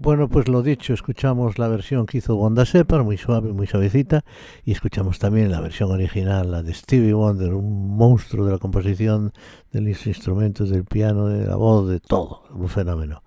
Bueno, 0.00 0.28
pues 0.28 0.46
lo 0.46 0.62
dicho, 0.62 0.94
escuchamos 0.94 1.58
la 1.58 1.66
versión 1.66 2.06
que 2.06 2.18
hizo 2.18 2.36
Wanda 2.36 2.62
Shepard, 2.62 3.02
muy 3.02 3.16
suave, 3.16 3.52
muy 3.52 3.66
suavecita, 3.66 4.24
y 4.64 4.70
escuchamos 4.70 5.18
también 5.18 5.50
la 5.50 5.60
versión 5.60 5.90
original, 5.90 6.52
la 6.52 6.62
de 6.62 6.72
Stevie 6.72 7.12
Wonder, 7.12 7.52
un 7.52 7.96
monstruo 7.96 8.46
de 8.46 8.52
la 8.52 8.58
composición, 8.58 9.32
de 9.72 9.80
los 9.80 10.06
instrumentos, 10.06 10.70
del 10.70 10.84
piano, 10.84 11.26
de 11.26 11.48
la 11.48 11.56
voz, 11.56 11.88
de 11.88 11.98
todo, 11.98 12.44
un 12.54 12.68
fenómeno. 12.68 13.24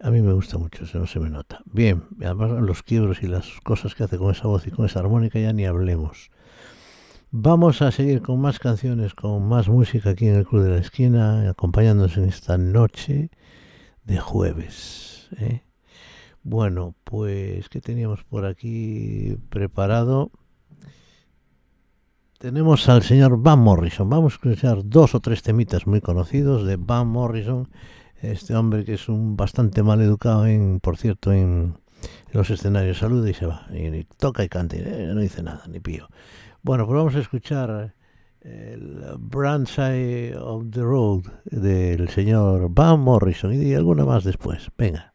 A 0.00 0.10
mí 0.10 0.20
me 0.22 0.32
gusta 0.32 0.58
mucho, 0.58 0.82
eso 0.82 0.98
no 0.98 1.06
se 1.06 1.20
me 1.20 1.30
nota. 1.30 1.60
Bien, 1.66 2.02
además 2.20 2.50
los 2.60 2.82
quiebros 2.82 3.22
y 3.22 3.28
las 3.28 3.60
cosas 3.62 3.94
que 3.94 4.02
hace 4.02 4.18
con 4.18 4.32
esa 4.32 4.48
voz 4.48 4.66
y 4.66 4.72
con 4.72 4.86
esa 4.86 4.98
armónica 4.98 5.38
ya 5.38 5.52
ni 5.52 5.66
hablemos. 5.66 6.32
Vamos 7.30 7.80
a 7.80 7.92
seguir 7.92 8.22
con 8.22 8.40
más 8.40 8.58
canciones, 8.58 9.14
con 9.14 9.48
más 9.48 9.68
música 9.68 10.10
aquí 10.10 10.26
en 10.26 10.34
el 10.34 10.48
Club 10.48 10.64
de 10.64 10.70
la 10.70 10.78
Esquina, 10.78 11.48
acompañándonos 11.48 12.16
en 12.16 12.24
esta 12.24 12.58
noche 12.58 13.30
de 14.02 14.18
jueves. 14.18 15.28
¿eh? 15.38 15.62
Bueno, 16.44 16.96
pues, 17.04 17.68
¿qué 17.68 17.80
teníamos 17.80 18.24
por 18.24 18.44
aquí 18.46 19.36
preparado? 19.48 20.32
Tenemos 22.38 22.88
al 22.88 23.04
señor 23.04 23.40
Van 23.40 23.60
Morrison. 23.60 24.10
Vamos 24.10 24.32
a 24.32 24.36
escuchar 24.36 24.80
dos 24.84 25.14
o 25.14 25.20
tres 25.20 25.42
temitas 25.42 25.86
muy 25.86 26.00
conocidos 26.00 26.66
de 26.66 26.76
Van 26.76 27.06
Morrison. 27.06 27.68
Este 28.20 28.56
hombre 28.56 28.84
que 28.84 28.94
es 28.94 29.08
un 29.08 29.36
bastante 29.36 29.84
mal 29.84 30.00
educado, 30.00 30.46
en, 30.46 30.80
por 30.80 30.96
cierto, 30.96 31.32
en, 31.32 31.76
los 32.32 32.50
escenarios. 32.50 32.98
Saluda 32.98 33.30
y 33.30 33.34
se 33.34 33.46
va. 33.46 33.68
Y, 33.72 34.02
toca 34.18 34.42
y 34.42 34.48
canta. 34.48 34.76
y, 34.76 34.80
eh, 34.80 35.12
no 35.14 35.20
dice 35.20 35.44
nada, 35.44 35.62
ni 35.68 35.78
pío. 35.78 36.08
Bueno, 36.62 36.86
pues 36.86 36.96
vamos 36.96 37.14
a 37.14 37.20
escuchar 37.20 37.94
el 38.40 39.04
Brand 39.20 39.68
Side 39.68 40.36
of 40.36 40.70
the 40.70 40.82
Road 40.82 41.22
del 41.44 42.08
señor 42.08 42.68
Van 42.70 42.98
Morrison 42.98 43.54
y 43.54 43.74
alguna 43.74 44.04
más 44.04 44.24
después. 44.24 44.72
Venga. 44.76 45.11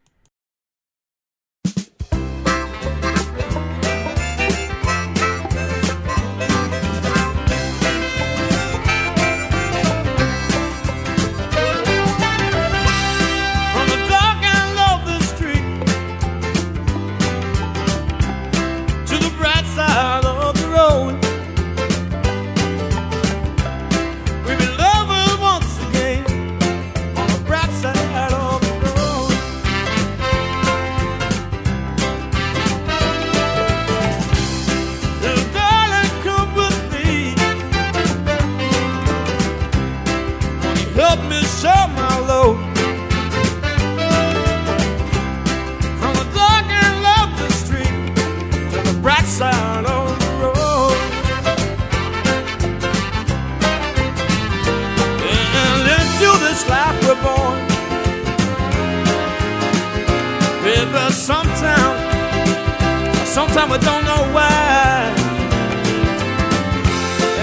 Sometimes 63.38 63.72
I 63.72 63.78
don't 63.78 64.04
know 64.04 64.22
why. 64.34 65.14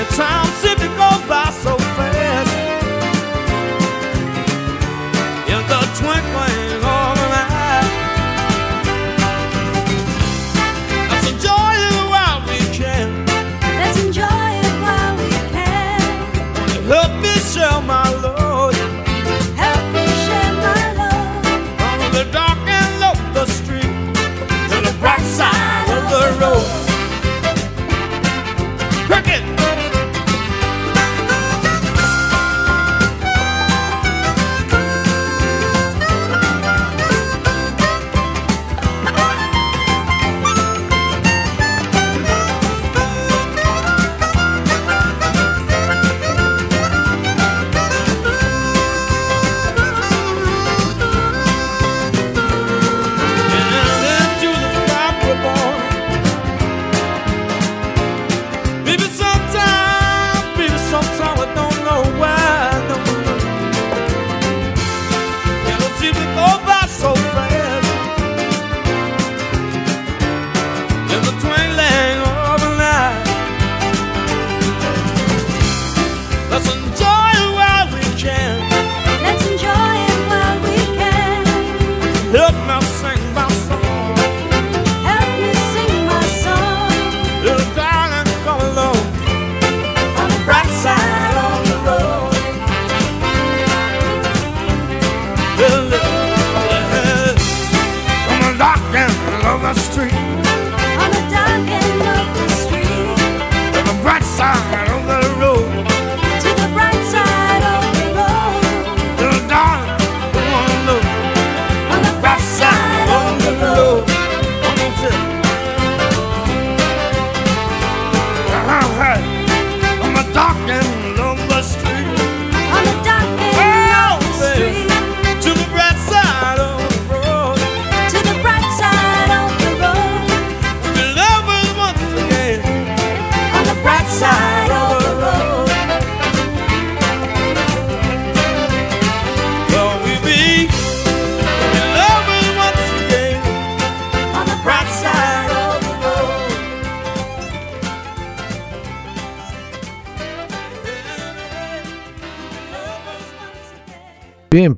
At 0.02 0.10
times 0.10 0.45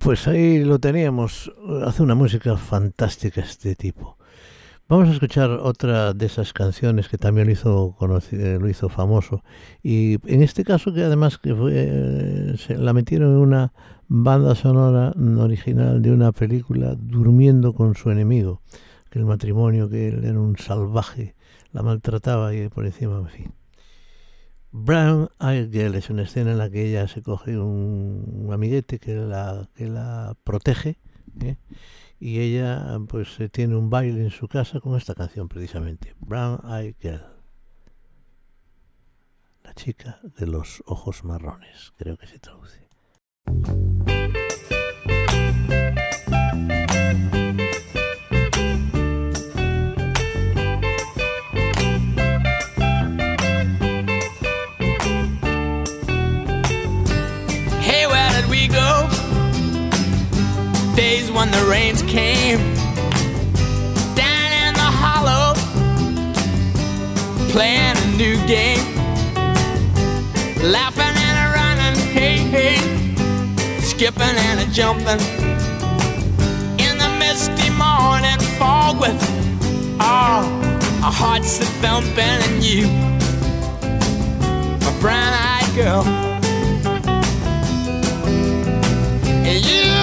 pues 0.07 0.25
ahí 0.25 0.63
lo 0.63 0.79
teníamos. 0.79 1.51
Hace 1.85 2.01
una 2.01 2.15
música 2.15 2.55
fantástica 2.55 3.41
este 3.41 3.75
tipo. 3.75 4.17
Vamos 4.87 5.09
a 5.09 5.11
escuchar 5.11 5.49
otra 5.49 6.13
de 6.13 6.27
esas 6.27 6.53
canciones 6.53 7.09
que 7.09 7.17
también 7.17 7.47
lo 7.47 7.51
hizo, 7.51 7.93
conocido, 7.99 8.57
lo 8.57 8.69
hizo 8.69 8.87
famoso. 8.87 9.43
Y 9.83 10.13
en 10.31 10.43
este 10.43 10.63
caso 10.63 10.93
que 10.93 11.03
además 11.03 11.37
que 11.37 11.53
fue, 11.53 12.53
se 12.57 12.77
la 12.77 12.93
metieron 12.93 13.31
en 13.31 13.37
una 13.39 13.73
banda 14.07 14.55
sonora 14.55 15.13
original 15.39 16.01
de 16.01 16.13
una 16.13 16.31
película 16.31 16.95
Durmiendo 16.97 17.73
con 17.73 17.93
su 17.95 18.09
enemigo. 18.09 18.61
Que 19.09 19.19
el 19.19 19.25
matrimonio, 19.25 19.89
que 19.89 20.07
él 20.07 20.23
era 20.23 20.39
un 20.39 20.55
salvaje, 20.57 21.35
la 21.73 21.83
maltrataba 21.83 22.55
y 22.55 22.69
por 22.69 22.85
encima, 22.85 23.17
en 23.17 23.27
fin. 23.27 23.53
Brown 24.79 25.29
Eyed 25.39 25.71
Girl 25.71 25.95
es 25.95 26.11
una 26.11 26.21
escena 26.21 26.51
en 26.51 26.59
la 26.59 26.69
que 26.69 26.85
ella 26.85 27.07
se 27.07 27.23
coge 27.23 27.57
un, 27.57 28.47
amiguete 28.53 28.99
que 28.99 29.15
la, 29.15 29.67
que 29.73 29.87
la 29.87 30.37
protege 30.43 30.97
¿eh? 31.41 31.57
y 32.19 32.39
ella 32.39 32.99
pues 33.09 33.37
tiene 33.51 33.75
un 33.75 33.89
baile 33.89 34.21
en 34.21 34.29
su 34.29 34.47
casa 34.47 34.79
con 34.79 34.95
esta 34.95 35.15
canción 35.15 35.49
precisamente, 35.49 36.15
Brown 36.19 36.61
Eyed 36.63 36.95
Girl. 37.01 37.25
La 39.63 39.73
chica 39.73 40.19
de 40.37 40.45
los 40.45 40.83
ojos 40.85 41.23
marrones, 41.23 41.91
creo 41.97 42.15
que 42.15 42.27
se 42.27 42.37
traduce. 42.37 42.87
When 61.47 61.63
the 61.63 61.69
rains 61.69 62.01
came. 62.03 62.59
Down 64.15 64.49
in 64.63 64.73
the 64.73 64.89
hollow, 65.03 65.53
playing 67.51 67.95
a 67.97 68.07
new 68.17 68.35
game, 68.47 68.83
laughing 70.63 71.15
and 71.27 71.37
a 71.43 71.47
running, 71.57 71.97
hey 72.11 72.37
hey, 72.55 72.77
skipping 73.81 74.35
and 74.47 74.59
a 74.59 74.65
jumping. 74.73 75.21
In 76.85 76.97
the 76.97 77.09
misty 77.19 77.69
morning 77.69 78.39
fog 78.57 78.99
with 78.99 79.21
all 79.99 80.43
oh, 80.43 81.01
our 81.03 81.11
hearts 81.11 81.59
a 81.59 81.65
thumping 81.81 82.39
and 82.47 82.63
you, 82.63 82.87
my 84.85 84.99
brown-eyed 84.99 85.75
girl. 85.75 86.03
And 89.49 89.65
you, 89.65 89.96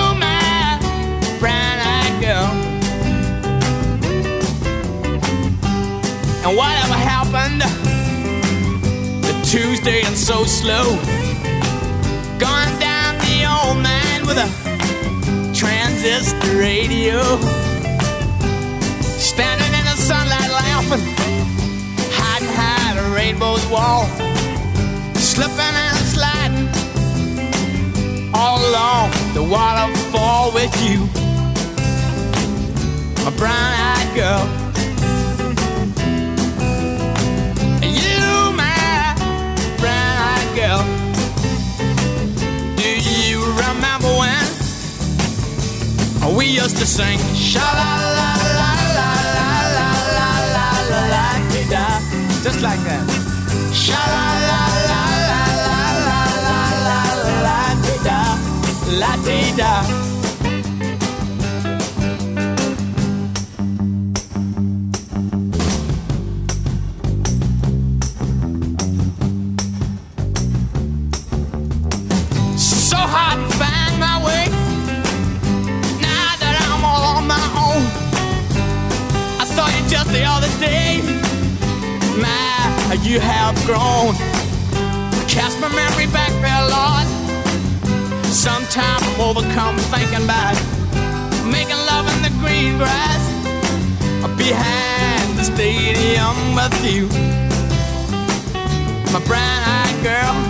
And 6.47 6.59
whatever 6.59 6.93
happened 6.93 7.63
to 9.25 9.51
Tuesday 9.51 10.03
and 10.05 10.15
so 10.15 10.45
slow? 10.45 10.85
Gone 12.39 12.79
down 12.79 13.17
the 13.17 13.47
old 13.49 13.79
man 13.79 14.27
with 14.27 14.37
a 14.37 14.49
transistor 15.55 16.59
radio. 16.59 17.23
Standing 19.01 19.73
in 19.73 19.85
the 19.87 19.97
sunlight 19.97 20.51
laughing, 20.51 21.01
hiding 22.13 22.49
behind 22.49 22.99
a 22.99 23.15
rainbow's 23.15 23.65
wall. 23.69 24.05
Slipping 25.15 25.59
and 25.59 25.97
sliding 26.13 26.69
all 28.35 28.59
along 28.69 29.11
the 29.33 29.43
waterfall 29.43 30.53
with 30.53 30.75
you. 30.85 31.09
A 33.27 33.31
brown 33.31 33.73
eyed 33.81 34.15
girl. 34.15 34.64
We 46.33 46.47
used 46.47 46.77
to 46.77 46.87
sing 46.87 47.19
sha 47.35 47.61
la 47.61 47.91
la 48.19 48.31
la 48.59 48.71
la 48.97 49.11
la 49.37 49.49
la 49.77 49.89
la 50.17 50.29
la 50.57 50.69
la 50.93 51.03
la 51.13 51.27
da 51.73 51.85
just 52.43 52.61
like 52.63 52.81
that 52.89 53.05
sha 53.73 54.01
la 54.15 54.27
la 54.49 54.63
la 54.91 55.03
la 55.31 55.43
la 55.67 55.81
la 56.07 56.21
la 56.47 56.61
la 56.87 57.01
la 57.47 57.61
da 58.09 58.21
la 59.01 59.13
da 59.61 60.14
you 83.05 83.21
have 83.21 83.55
grown. 83.67 84.15
Cast 85.29 85.61
my 85.61 85.69
memory 85.69 86.07
back 86.07 86.33
there, 86.41 86.65
Lord. 86.73 87.07
Sometimes 88.27 89.03
I'm 89.03 89.21
overcome 89.21 89.77
thinking 89.93 90.25
about 90.25 90.57
making 91.45 91.77
love 91.77 92.09
in 92.17 92.23
the 92.23 92.31
green 92.41 92.79
grass 92.79 93.23
behind 94.39 95.39
the 95.39 95.45
stadium 95.45 96.55
with 96.55 96.75
you, 96.85 97.07
my 99.13 99.21
brown-eyed 99.27 100.03
girl. 100.03 100.44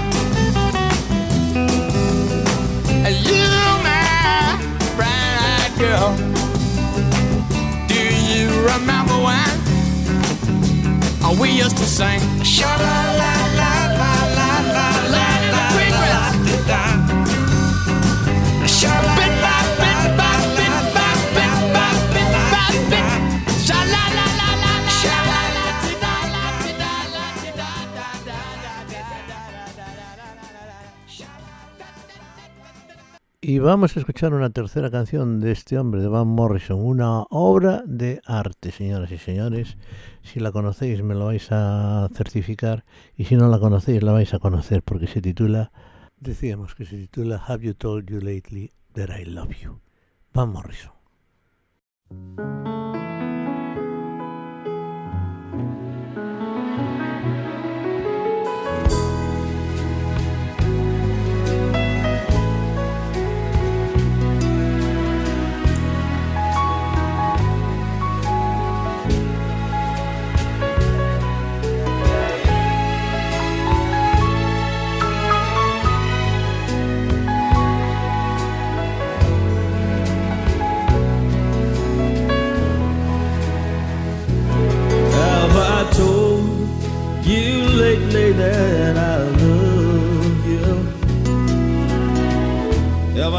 Y 33.47 33.59
vamos 33.59 33.95
a 33.95 34.01
escuchar 34.01 34.33
una 34.33 34.49
tercera 34.49 34.91
canción 34.91 35.39
de 35.39 35.53
este 35.53 35.79
hombre, 35.79 36.01
de 36.01 36.09
Van 36.09 36.27
Morrison, 36.27 36.81
una 36.81 37.25
obra 37.29 37.83
de 37.87 38.23
arte, 38.25 38.71
señoras 38.71 39.13
y 39.13 39.19
señores. 39.19 39.77
Si 40.25 40.41
la 40.41 40.51
conocéis 40.53 41.03
me 41.03 41.15
lo 41.15 41.27
vais 41.27 41.53
a 41.53 42.09
certificar 42.15 42.85
y 43.15 43.27
si 43.27 43.37
no 43.37 43.49
la 43.49 43.59
conocéis 43.59 44.03
la 44.03 44.13
vais 44.13 44.33
a 44.33 44.39
conocer 44.39 44.83
porque 44.83 45.07
se 45.07 45.21
titula, 45.21 45.71
decíamos 46.19 46.75
que 46.75 46.87
se 46.87 46.97
titula 46.97 47.37
Have 47.47 47.65
You 47.65 47.75
Told 47.75 48.11
You 48.11 48.21
Lately 48.21 48.73
That 48.95 49.11
I 49.21 49.27
Love 49.27 49.55
You. 49.63 49.81
Van 50.33 50.49
Morrison. 50.49 50.93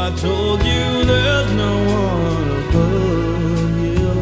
I 0.06 0.10
told 0.14 0.60
you 0.60 1.04
there's 1.04 1.52
no 1.54 1.72
one 1.98 2.48
above 2.62 3.78
you? 3.90 4.12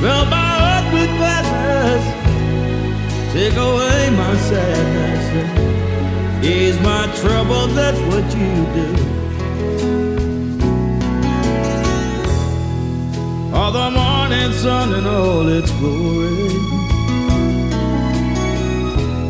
Fill 0.00 0.24
my 0.36 0.50
heart 0.62 0.86
with 0.94 1.10
gladness, 1.18 2.04
take 3.34 3.56
away 3.68 4.00
my 4.16 4.34
sadness, 4.48 5.24
ease 6.42 6.80
my 6.80 7.04
trouble, 7.20 7.66
that's 7.76 8.00
what 8.08 8.24
you 8.40 8.54
do. 8.78 8.88
All 13.54 13.72
the 13.72 13.90
morning 13.90 14.52
sun 14.52 14.94
and 14.94 15.06
all 15.06 15.46
its 15.48 15.70
glory. 15.72 16.48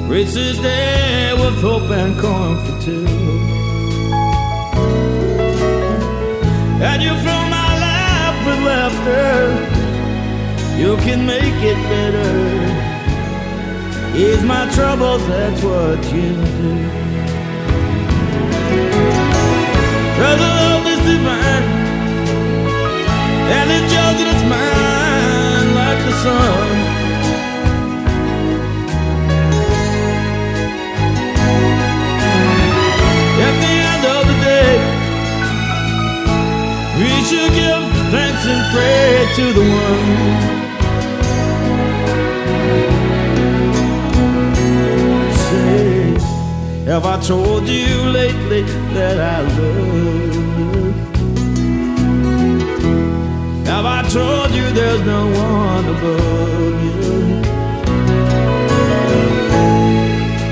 Reach 0.08 0.34
day 0.34 1.32
with 1.34 1.60
hope 1.60 1.90
and 1.90 2.16
comfort 2.20 2.80
too. 2.82 3.45
With. 9.06 10.78
You 10.78 10.96
can 10.98 11.26
make 11.26 11.58
it 11.72 11.78
better. 11.92 12.32
Ease 14.16 14.44
my 14.44 14.64
troubles, 14.74 15.26
that's 15.28 15.62
what 15.62 15.98
you 16.12 16.32
do. 16.60 16.96
The 20.18 20.36
love 20.38 20.86
is 20.86 20.98
divine 21.10 21.66
And 23.56 23.70
it's 23.70 23.92
yours 23.92 24.18
and 24.22 24.28
it's 24.34 24.44
mine 24.48 25.74
like 25.74 26.00
the 26.06 26.12
sun 26.22 26.75
pray 38.72 39.26
to 39.36 39.44
the 39.52 39.64
one 39.84 40.46
Say, 45.46 46.84
have 46.90 47.04
I 47.06 47.20
told 47.20 47.68
you 47.68 47.96
lately 48.20 48.62
that 48.94 49.18
I 49.18 49.40
love 49.42 50.34
you? 50.58 50.92
Have 53.70 53.86
I 53.98 54.00
told 54.08 54.50
you 54.58 54.64
there's 54.78 55.02
no 55.14 55.22
one 55.26 55.84
above 55.94 56.76
you? 56.86 57.02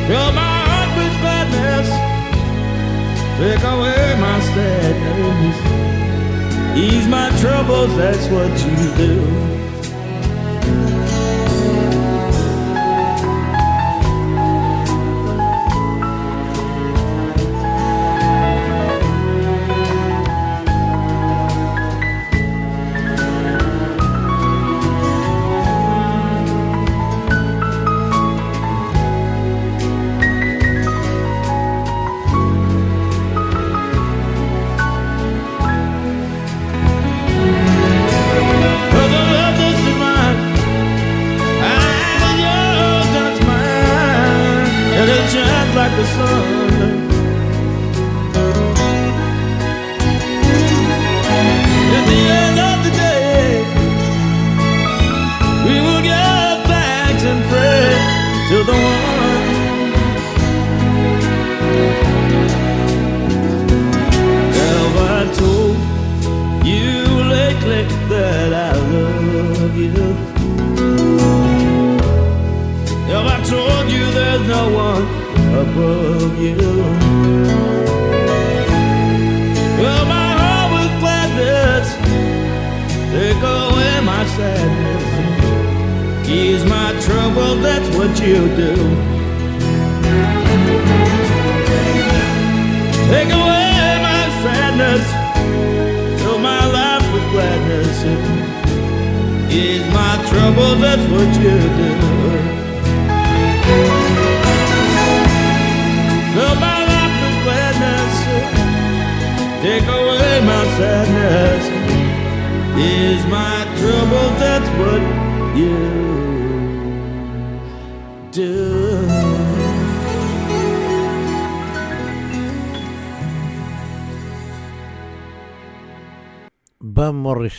Fill 0.07 0.31
my 0.43 0.57
heart 0.69 0.91
with 0.99 1.15
gladness, 1.23 1.89
take 3.39 3.65
away 3.75 4.05
my 4.27 4.39
sadness, 4.53 5.57
ease 6.77 7.07
my 7.09 7.31
troubles, 7.41 7.95
that's 7.97 8.27
what 8.29 8.51
you 8.66 8.97
do. 8.97 9.53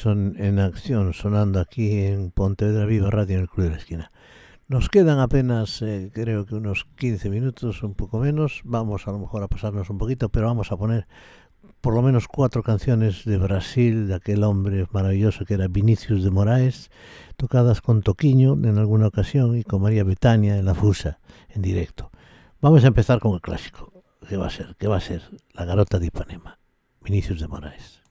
En 0.05 0.59
acción 0.59 1.15
sonando 1.15 1.59
aquí 1.59 2.03
en 2.03 2.29
Pontevedra 2.29 2.85
Viva 2.85 3.09
Radio 3.09 3.37
en 3.37 3.41
el 3.41 3.49
Club 3.49 3.63
de 3.63 3.71
la 3.71 3.77
Esquina. 3.77 4.11
Nos 4.67 4.87
quedan 4.89 5.17
apenas, 5.17 5.81
eh, 5.81 6.11
creo 6.13 6.45
que 6.45 6.53
unos 6.53 6.85
15 6.97 7.31
minutos, 7.31 7.81
un 7.81 7.95
poco 7.95 8.19
menos. 8.19 8.61
Vamos 8.65 9.07
a 9.07 9.11
lo 9.11 9.17
mejor 9.17 9.41
a 9.41 9.47
pasarnos 9.47 9.89
un 9.89 9.97
poquito, 9.97 10.29
pero 10.29 10.45
vamos 10.45 10.71
a 10.71 10.77
poner 10.77 11.07
por 11.81 11.95
lo 11.95 12.03
menos 12.03 12.27
cuatro 12.27 12.61
canciones 12.61 13.25
de 13.25 13.39
Brasil, 13.39 14.07
de 14.07 14.13
aquel 14.13 14.43
hombre 14.43 14.85
maravilloso 14.91 15.43
que 15.43 15.55
era 15.55 15.67
Vinicius 15.67 16.23
de 16.23 16.29
Moraes, 16.29 16.91
tocadas 17.35 17.81
con 17.81 18.03
Toquiño 18.03 18.53
en 18.53 18.77
alguna 18.77 19.07
ocasión 19.07 19.57
y 19.57 19.63
con 19.63 19.81
María 19.81 20.03
Betania 20.03 20.57
en 20.57 20.65
la 20.65 20.75
Fusa, 20.75 21.17
en 21.49 21.63
directo. 21.63 22.11
Vamos 22.61 22.83
a 22.83 22.87
empezar 22.87 23.19
con 23.19 23.33
el 23.33 23.41
clásico. 23.41 23.91
¿Qué 24.29 24.37
va 24.37 24.45
a 24.45 24.51
ser? 24.51 24.75
¿Qué 24.77 24.87
va 24.87 24.97
a 24.97 25.01
ser? 25.01 25.23
La 25.53 25.65
Garota 25.65 25.97
de 25.97 26.05
Ipanema, 26.05 26.59
Vinicius 27.01 27.39
de 27.39 27.47
Moraes. 27.47 28.04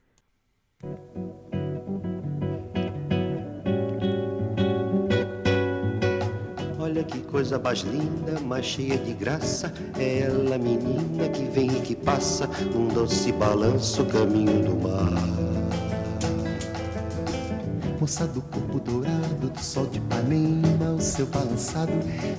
Olha 6.79 7.03
que 7.03 7.19
coisa 7.21 7.59
mais 7.59 7.79
linda, 7.79 8.39
mais 8.41 8.65
cheia 8.65 8.97
de 8.97 9.13
graça. 9.13 9.73
É 9.97 10.19
ela, 10.19 10.57
menina, 10.57 11.27
que 11.29 11.43
vem 11.45 11.67
e 11.67 11.81
que 11.81 11.95
passa 11.95 12.47
num 12.73 12.87
doce 12.87 13.31
balanço, 13.31 14.05
caminho 14.05 14.63
do 14.63 14.75
mar. 14.87 15.45
Moça 17.99 18.27
do 18.27 18.41
corpo 18.41 18.79
dourado, 18.79 19.49
do 19.49 19.59
sol 19.59 19.87
de 19.87 19.97
Ipanema, 19.97 20.91
o 20.91 21.01
seu 21.01 21.25
balançado 21.25 21.91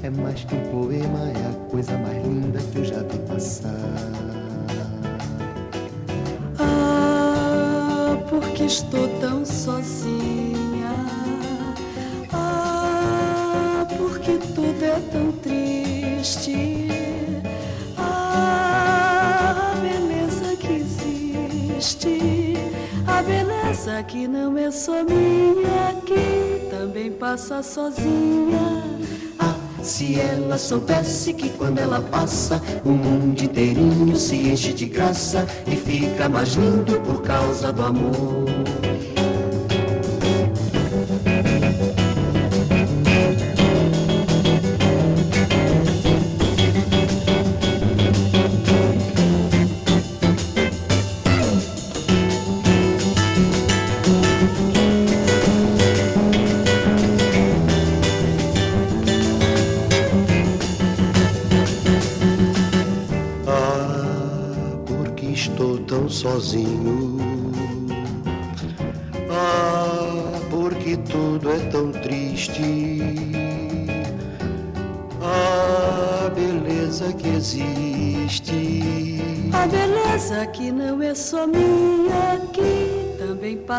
é 0.03 0.09
mais 0.09 0.45
que 0.45 0.55
um 0.55 0.71
poema, 0.71 1.29
é 1.31 1.51
a 1.51 1.71
coisa 1.71 1.99
mais 1.99 2.25
linda 2.25 2.59
que 2.59 2.79
eu 2.79 2.85
já 2.85 3.03
vi 3.03 3.19
passar. 3.27 4.36
Estou 8.67 9.09
tão 9.21 9.47
sozinha. 9.47 10.91
Ah, 12.33 13.87
porque 13.97 14.39
tudo 14.55 14.85
é 14.85 15.01
tão 15.13 15.31
triste. 15.41 16.89
Ah, 17.97 19.73
a 19.73 19.81
beleza 19.81 20.57
que 20.57 20.73
existe. 20.73 22.55
A 23.07 23.23
beleza 23.23 24.03
que 24.03 24.27
não 24.27 24.59
é 24.59 24.71
só 24.73 25.05
minha, 25.05 25.95
que 26.05 26.69
também 26.69 27.13
passa 27.13 27.63
sozinha. 27.63 28.83
Se 29.87 30.19
ela 30.19 30.59
soubesse 30.59 31.33
que 31.33 31.49
quando 31.49 31.79
ela 31.79 32.01
passa, 32.01 32.61
o 32.85 32.91
mundo 32.91 33.41
inteirinho 33.41 34.17
se 34.17 34.35
enche 34.35 34.73
de 34.73 34.87
graça 34.87 35.47
e 35.65 35.77
fica 35.77 36.29
mais 36.29 36.55
lindo 36.55 37.01
por 37.03 37.23
causa 37.23 37.73
do 37.73 37.85
amor. 37.85 38.47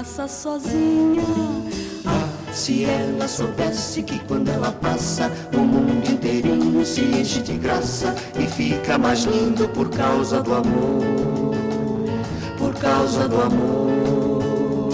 Passa 0.08 0.28
sozinha. 0.28 1.24
Ah, 2.06 2.54
se 2.54 2.86
ela 2.86 3.28
soubesse 3.28 4.02
que 4.04 4.20
quando 4.20 4.50
ela 4.50 4.72
passa, 4.72 5.30
o 5.54 5.60
mundo 5.60 6.10
inteirinho 6.10 6.86
se 6.86 7.02
enche 7.02 7.42
de 7.42 7.58
graça 7.58 8.16
e 8.40 8.48
fica 8.48 8.98
mais 8.98 9.24
lindo 9.24 9.68
por 9.70 9.90
causa 9.90 10.42
do 10.42 10.54
amor. 10.54 11.56
Por 12.58 12.74
causa 12.76 13.28
do 13.28 13.42
amor. 13.42 14.94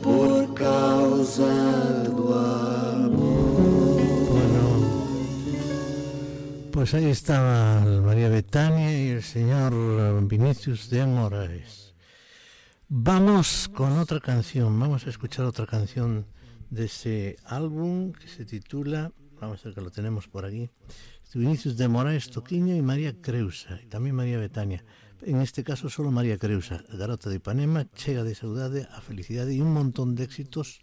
Por 0.00 0.54
causa 0.54 1.44
do 2.04 2.32
amor. 2.32 3.26
Pues 6.70 6.94
ahí 6.94 7.10
estaba 7.10 7.80
María 8.04 8.28
Betania 8.28 8.92
y 8.92 9.08
el 9.08 9.22
señor 9.22 9.72
Vinicius 10.28 10.88
de 10.88 11.04
Moraes. 11.04 11.85
Vamos 13.06 13.68
con 13.72 13.92
otra 14.00 14.18
canción, 14.18 14.80
vamos 14.80 15.06
a 15.06 15.10
escuchar 15.10 15.44
otra 15.44 15.64
canción 15.64 16.26
de 16.70 16.86
ese 16.86 17.36
álbum 17.44 18.10
que 18.10 18.26
se 18.26 18.44
titula, 18.44 19.12
vamos 19.40 19.60
a 19.60 19.68
ver 19.68 19.74
que 19.76 19.80
lo 19.80 19.92
tenemos 19.92 20.26
por 20.26 20.44
aquí, 20.44 20.68
Vinicius 21.32 21.76
de 21.76 21.86
Moraes 21.86 22.28
Toquiño 22.30 22.74
y 22.74 22.82
María 22.82 23.14
Creusa, 23.22 23.78
y 23.80 23.86
también 23.86 24.16
María 24.16 24.38
Betania. 24.38 24.84
En 25.22 25.40
este 25.40 25.62
caso 25.62 25.88
solo 25.88 26.10
María 26.10 26.36
Creusa, 26.36 26.82
garota 26.94 27.30
de 27.30 27.36
Ipanema, 27.36 27.86
chega 27.94 28.24
de 28.24 28.34
saudade, 28.34 28.88
a 28.90 29.00
felicidade 29.00 29.54
y 29.54 29.60
un 29.60 29.72
montón 29.72 30.16
de 30.16 30.24
éxitos 30.24 30.80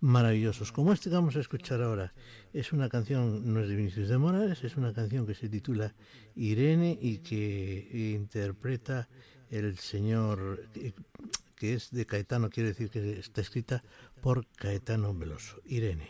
maravillosos. 0.00 0.70
Como 0.70 0.92
este 0.92 1.10
que 1.10 1.16
vamos 1.16 1.34
a 1.34 1.40
escuchar 1.40 1.82
ahora, 1.82 2.14
es 2.52 2.72
una 2.72 2.88
canción, 2.88 3.52
no 3.52 3.58
es 3.58 3.68
de 3.68 3.74
Vinicius 3.74 4.08
de 4.08 4.16
Moraes, 4.16 4.62
es 4.62 4.76
una 4.76 4.92
canción 4.92 5.26
que 5.26 5.34
se 5.34 5.48
titula 5.48 5.92
Irene 6.36 6.96
y 7.02 7.18
que 7.18 8.14
interpreta 8.14 9.08
el 9.50 9.78
señor, 9.78 10.68
que 11.58 11.74
es 11.74 11.90
de 11.90 12.06
Caetano, 12.06 12.50
quiere 12.50 12.70
decir 12.70 12.88
que 12.88 13.18
está 13.18 13.40
escrita 13.40 13.82
por 14.22 14.46
Caetano 14.56 15.12
Veloso. 15.12 15.60
Irene. 15.66 16.08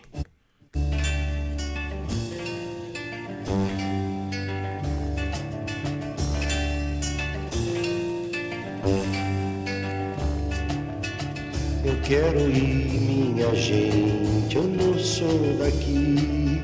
Eu 11.84 12.02
quero 12.02 12.40
ir, 12.50 13.00
minha 13.00 13.54
gente, 13.54 14.54
eu 14.54 14.64
não 14.64 14.98
sou 14.98 15.56
daqui. 15.58 16.60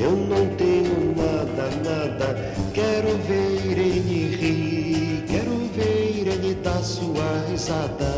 Eu 0.00 0.16
não 0.16 0.56
tenho 0.56 1.14
nada, 1.14 1.70
nada. 1.84 2.54
Quero 2.72 3.18
ver 3.28 3.66
Irene 3.70 4.31
Sua 6.82 7.30
risada. 7.48 8.12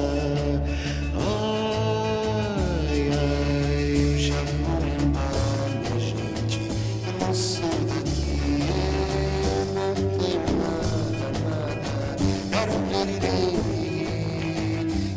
Ai, 1.18 3.00
ai, 3.12 4.16
já 4.18 4.40
vou 4.64 4.80
embora, 4.88 6.00
gente. 6.00 6.60
Eu 7.06 7.12
não 7.26 7.34
sou 7.34 7.68
daqui, 7.88 8.40
eu 9.50 9.64
não 9.74 9.94
tenho 10.18 10.50
nada, 10.56 11.28
nada. 11.44 12.16
Quero 12.50 12.74
ver 12.88 13.08
Irene 13.16 13.60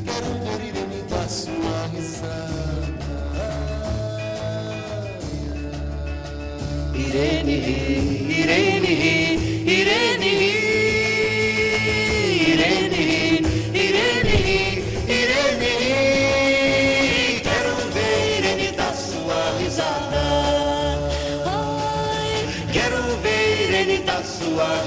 quero 0.03 0.29
ver 0.43 0.61
Irene 0.67 0.99
dar 1.09 1.27
sua 1.29 1.77
risada. 1.93 3.07
Irene, 6.93 7.55
Irene, 8.29 8.91
Irene, 8.91 9.71
Irene, 9.71 10.31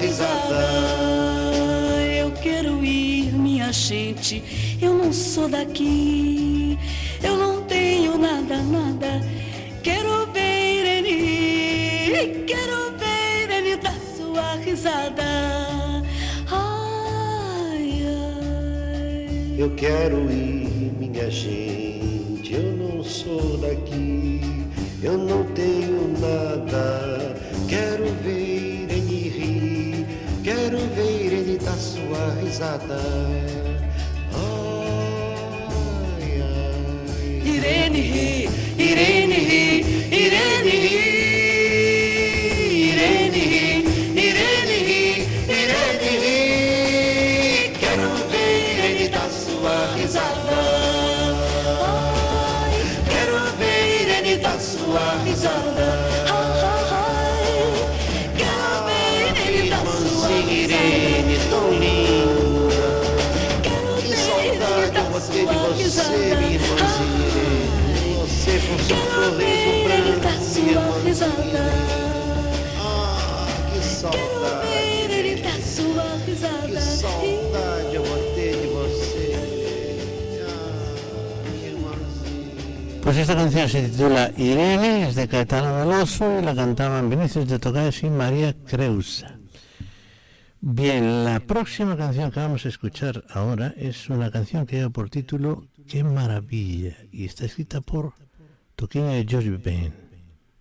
risada. 0.01 0.65
Eu 2.19 2.31
quero 2.33 2.83
ir, 2.83 3.33
minha 3.35 3.71
gente. 3.71 4.43
Eu 4.81 4.95
não 4.95 5.13
sou 5.13 5.49
daqui. 5.49 6.79
Eu 7.23 7.37
não 7.37 7.63
tenho 7.65 8.17
nada, 8.17 8.63
nada. 8.63 9.21
Quero 9.83 10.27
ver 10.33 10.87
ele. 10.97 12.45
Quero 12.47 12.97
ver 12.99 13.51
ele 13.51 13.77
dar 13.77 13.99
sua 14.17 14.55
risada. 14.57 15.23
Ai, 16.51 18.03
ai. 18.07 19.55
Eu 19.59 19.71
quero 19.75 20.31
ir, 20.31 20.93
minha 20.99 21.31
gente. 21.31 22.55
Eu 22.55 22.73
não 22.73 23.05
sou 23.05 23.59
daqui. 23.59 24.41
Eu 25.03 25.19
não 25.19 25.45
tenho 25.53 26.09
nada. 26.19 27.37
Quero 27.69 28.00
sua 31.81 32.35
risada. 32.41 33.01
Ai, 34.35 36.41
ai. 36.41 37.41
Irene, 37.43 37.99
Irene, 37.99 38.51
Irene, 38.77 39.80
Pues 83.11 83.19
esta 83.19 83.35
canción 83.35 83.69
se 83.69 83.89
titula 83.89 84.31
Irene, 84.37 85.09
es 85.09 85.17
de 85.17 85.27
Caetano 85.27 85.85
Veloso 85.85 86.39
y 86.39 86.45
la 86.45 86.55
cantaban 86.55 87.11
Vinicius 87.11 87.49
de 87.49 87.59
Tocaes 87.59 88.05
y 88.05 88.09
María 88.09 88.55
Creusa. 88.65 89.37
Bien, 90.61 91.25
la 91.25 91.41
próxima 91.41 91.97
canción 91.97 92.31
que 92.31 92.39
vamos 92.39 92.65
a 92.67 92.69
escuchar 92.69 93.25
ahora 93.31 93.75
es 93.77 94.09
una 94.11 94.31
canción 94.31 94.65
que 94.65 94.77
lleva 94.77 94.91
por 94.91 95.11
título 95.11 95.67
Qué 95.89 96.05
maravilla 96.05 96.99
y 97.11 97.25
está 97.25 97.47
escrita 97.47 97.81
por 97.81 98.13
Toquinha 98.81 99.23
de 99.23 99.31
George 99.31 99.51
Ben. 99.59 99.93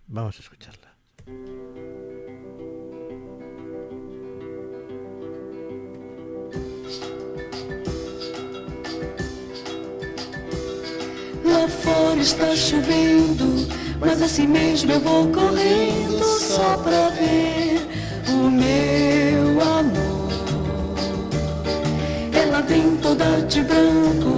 Vamos 0.06 0.36
a 0.36 0.40
escucharla. 0.40 0.90
Lá 11.46 11.66
fora 11.66 12.20
está 12.20 12.54
chovendo, 12.54 13.66
mas 13.98 14.20
assim 14.20 14.46
mesmo 14.46 14.92
eu 14.92 15.00
vou 15.00 15.32
correndo 15.32 16.22
só 16.22 16.76
pra 16.76 17.08
ver 17.08 17.80
o 18.28 18.50
meu 18.50 19.62
amor. 19.62 20.28
Ela 22.34 22.60
vem 22.60 22.98
toda 22.98 23.40
de 23.46 23.62
branco, 23.62 24.36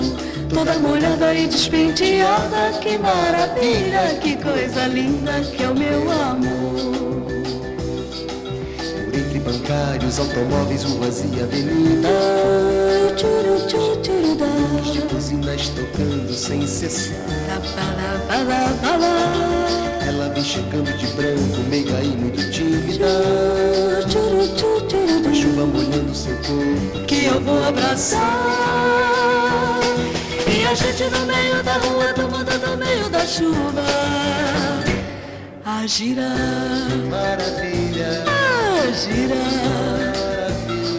toda 0.53 0.79
molhada 0.79 1.35
e 1.35 1.47
despenteada. 1.47 2.79
Que 2.81 2.99
maravilha, 2.99 4.19
que 4.21 4.37
coisa 4.37 4.87
linda 4.87 5.41
que 5.41 5.63
é 5.63 5.69
o 5.69 5.75
meu 5.75 6.11
amor. 6.11 7.33
Por 9.05 9.15
entre 9.15 9.39
bancários, 9.41 10.19
automóveis, 10.19 10.85
ruas 10.85 11.25
e 11.25 11.41
avenida. 11.43 12.09
Tchuru, 13.17 13.67
tchuru, 13.67 13.97
tchuru, 14.03 14.35
dá. 14.37 14.91
De 14.93 15.01
buzinas 15.03 15.69
tocando 15.69 16.33
sem 16.33 16.67
cessar. 16.67 17.17
Ela 20.07 20.29
vem 20.31 20.45
chegando 20.45 20.97
de 20.97 21.07
branco, 21.09 21.61
meiga 21.69 22.03
e 22.03 22.09
muito 22.09 22.51
tímida. 22.51 23.07
A 25.29 25.35
chuva 25.35 25.67
molhando 25.67 26.15
seu 26.15 26.37
corpo. 26.37 27.07
que 27.07 27.25
eu 27.25 27.41
vou 27.41 27.65
abraçar. 27.65 28.82
A 30.73 30.75
gente 30.75 31.05
no 31.05 31.27
meio 31.27 31.63
da 31.63 31.75
rua 31.75 32.15
tomando 32.15 32.51
no 32.67 32.79
meio 32.79 33.07
da 33.11 33.27
chuva 33.27 33.83
a 35.67 35.87
girar. 35.87 36.33
Maravilha, 37.11 38.25
a 38.27 38.91
girar, 38.91 40.15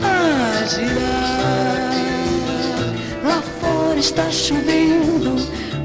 a 0.04 0.66
girar. 0.68 1.92
Lá 3.24 3.42
fora 3.60 3.98
está 3.98 4.30
chovendo, 4.30 5.38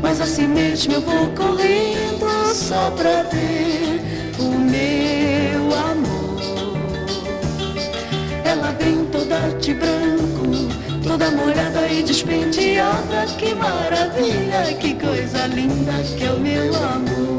mas 0.02 0.20
assim 0.20 0.48
mesmo 0.48 0.92
eu 0.92 1.00
vou 1.00 1.28
correndo 1.28 2.54
só 2.54 2.90
pra 2.90 3.22
ver 3.22 4.02
o 4.38 4.50
meu 4.50 5.74
amor. 5.74 6.42
Ela 8.44 8.70
vem 8.72 9.06
toda 9.06 9.48
de 9.58 9.72
branco, 9.72 10.17
toda 11.08 11.30
molhada 11.30 11.88
e 11.88 12.02
despenteada. 12.02 13.24
Que 13.38 13.54
maravilha, 13.54 14.74
que 14.78 14.94
coisa 14.94 15.46
linda 15.46 15.92
que 16.16 16.24
é 16.24 16.30
o 16.30 16.38
meu 16.38 16.74
amor. 16.76 17.38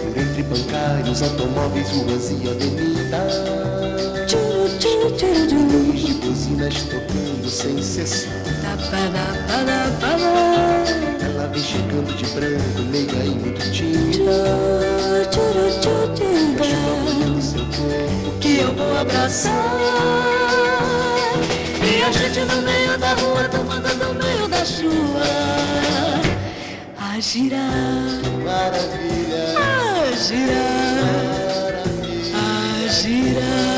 por 0.00 0.18
entre 0.18 0.42
bancários, 0.42 1.22
automóveis, 1.22 1.90
ruas 1.90 2.30
e 2.30 2.48
avenidas. 2.48 3.34
Tchuru, 4.26 4.68
de 5.46 6.14
buzinas 6.14 6.82
tocando 6.84 7.48
sem 7.48 7.82
cessar. 7.82 8.32
Ela 11.20 11.46
vem 11.48 11.62
chegando 11.62 12.16
de 12.16 12.26
branco, 12.26 12.82
meiga 12.90 13.22
e 13.22 13.30
muito 13.30 13.70
tímida. 13.70 14.32
Tchuru, 15.30 15.70
tchuru, 15.80 16.14
tchuru. 16.54 16.84
Que 18.40 18.58
eu 18.58 18.74
vou 18.74 18.96
abraçar. 18.98 20.53
A 22.06 22.10
gente 22.12 22.40
no 22.40 22.60
meio 22.60 22.98
da 22.98 23.14
rua 23.14 23.48
tomando 23.48 23.88
no 23.96 24.12
meio 24.12 24.46
da 24.46 24.62
chuva. 24.62 25.24
A 27.00 27.18
girar, 27.18 27.62
Maravilha, 28.44 29.54
a 29.56 30.12
girar, 30.14 31.74
a 32.34 32.88
girar, 32.88 33.73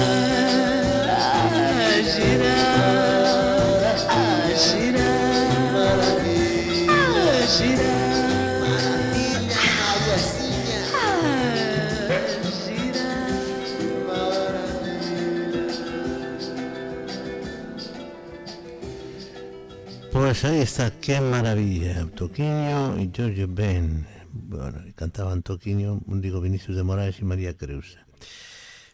Pues 20.39 20.53
ahí 20.53 20.61
está, 20.61 20.91
qué 20.91 21.19
maravilla. 21.19 22.07
Toquiño 22.15 23.01
y 23.01 23.11
Giorgio 23.11 23.49
Ben. 23.49 24.07
Bueno, 24.35 24.83
cantaban 24.95 25.43
Toquiño, 25.43 26.03
digo 26.07 26.43
Vinicius 26.43 26.77
de 26.77 26.83
Moraes 26.83 27.21
y 27.21 27.25
María 27.25 27.57
Creusa. 27.57 28.07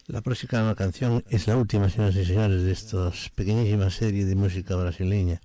La 0.06 0.20
próxima 0.20 0.72
canción 0.76 1.24
es 1.30 1.48
la 1.48 1.56
última, 1.56 1.90
señoras 1.90 2.14
y 2.14 2.24
señores, 2.26 2.62
de 2.62 2.70
esta 2.70 3.10
pequeñísima 3.34 3.90
serie 3.90 4.24
de 4.24 4.36
música 4.36 4.76
brasileña. 4.76 5.40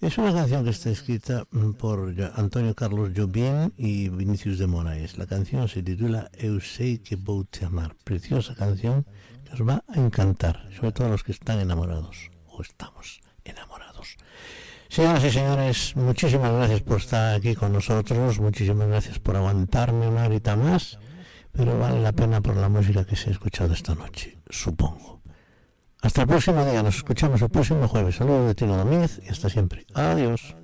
Es 0.00 0.16
una 0.16 0.32
canción 0.32 0.64
que 0.64 0.70
está 0.70 0.88
escrita 0.88 1.44
por 1.78 2.14
Antonio 2.36 2.74
Carlos 2.74 3.10
Jobim 3.14 3.72
y 3.76 4.08
Vinicius 4.08 4.58
de 4.58 4.68
Moraes. 4.68 5.18
La 5.18 5.26
canción 5.26 5.68
se 5.68 5.82
titula 5.82 6.30
Eu 6.32 6.62
sei 6.62 6.96
que 6.96 7.16
vou 7.16 7.44
te 7.44 7.66
amar. 7.66 7.94
Preciosa 8.04 8.54
canción 8.54 9.04
que 9.44 9.52
os 9.52 9.68
va 9.68 9.84
a 9.86 10.00
encantar, 10.00 10.66
sobre 10.74 10.92
todo 10.92 11.08
a 11.08 11.10
los 11.10 11.24
que 11.24 11.32
están 11.32 11.60
enamorados 11.60 12.30
o 12.48 12.62
estamos. 12.62 13.20
Señoras 14.90 15.22
y 15.24 15.30
señores, 15.30 15.94
muchísimas 15.94 16.52
gracias 16.52 16.80
por 16.80 16.98
estar 16.98 17.36
aquí 17.36 17.54
con 17.54 17.72
nosotros, 17.72 18.40
muchísimas 18.40 18.88
gracias 18.88 19.20
por 19.20 19.36
aguantarme 19.36 20.08
una 20.08 20.24
horita 20.24 20.56
más, 20.56 20.98
pero 21.52 21.78
vale 21.78 22.02
la 22.02 22.10
pena 22.10 22.40
por 22.40 22.56
la 22.56 22.68
música 22.68 23.04
que 23.04 23.14
se 23.14 23.28
ha 23.28 23.32
escuchado 23.32 23.72
esta 23.72 23.94
noche, 23.94 24.36
supongo. 24.50 25.20
Hasta 26.02 26.22
el 26.22 26.26
próximo 26.26 26.64
día, 26.64 26.82
nos 26.82 26.96
escuchamos 26.96 27.40
el 27.40 27.50
próximo 27.50 27.86
jueves. 27.86 28.16
Saludos 28.16 28.48
de 28.48 28.54
Tino 28.56 28.76
Domínguez 28.76 29.20
y 29.24 29.28
hasta 29.28 29.48
siempre. 29.48 29.86
Adiós. 29.94 30.56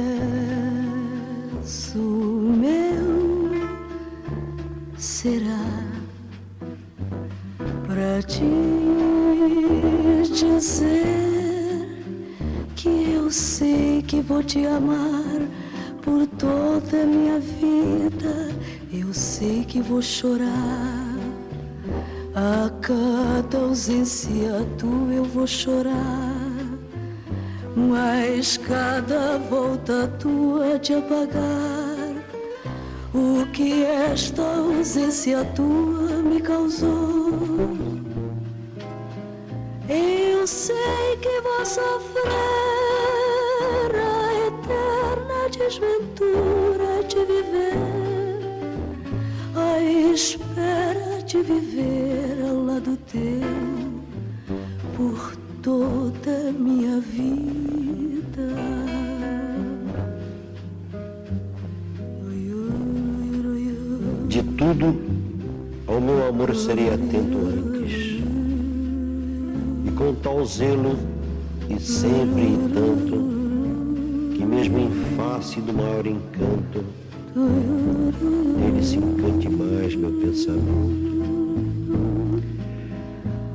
dizer 10.65 11.87
que 12.75 12.89
eu 13.13 13.29
sei 13.29 14.01
que 14.01 14.19
vou 14.19 14.41
te 14.41 14.65
amar 14.65 15.41
por 16.01 16.25
toda 16.25 17.03
a 17.03 17.05
minha 17.05 17.39
vida. 17.39 18.49
Eu 18.91 19.13
sei 19.13 19.63
que 19.63 19.79
vou 19.79 20.01
chorar 20.01 21.15
a 22.33 22.69
cada 22.81 23.59
ausência 23.59 24.65
tua. 24.79 25.13
Eu 25.13 25.25
vou 25.25 25.45
chorar. 25.45 26.33
Mas 27.75 28.57
cada 28.57 29.37
volta 29.37 30.07
tua 30.19 30.79
de 30.79 30.95
apagar 30.95 32.15
o 33.13 33.45
que 33.51 33.83
esta 33.83 34.41
ausência 34.41 35.45
tua 35.53 36.23
me 36.23 36.41
causou. 36.41 37.94
Eu 40.45 40.47
sei 40.47 41.17
que 41.23 41.41
vou 41.41 41.65
sofrer 41.65 42.29
a 43.95 44.31
eterna 44.45 45.49
desventura 45.49 47.03
de 47.07 47.17
viver, 47.25 47.73
a 49.55 49.81
espera 50.13 51.23
de 51.25 51.41
viver 51.41 52.45
ao 52.47 52.63
lado 52.63 52.95
teu 53.11 53.41
por 54.95 55.35
toda 55.63 56.51
minha 56.51 56.99
vida. 56.99 58.45
De 64.27 64.43
tudo, 64.43 64.95
ao 65.87 65.99
meu 65.99 66.27
amor 66.27 66.55
serei 66.55 66.89
atento 66.93 67.54
zelo, 70.45 70.95
e 71.69 71.79
sempre 71.79 72.43
e 72.43 72.57
tanto, 72.73 74.35
que 74.35 74.45
mesmo 74.45 74.77
em 74.77 74.91
face 75.15 75.59
do 75.61 75.73
maior 75.73 76.05
encanto, 76.05 76.83
nele 77.35 78.83
se 78.83 78.97
encante 78.97 79.49
mais 79.49 79.95
meu 79.95 80.11
pensamento. 80.11 81.15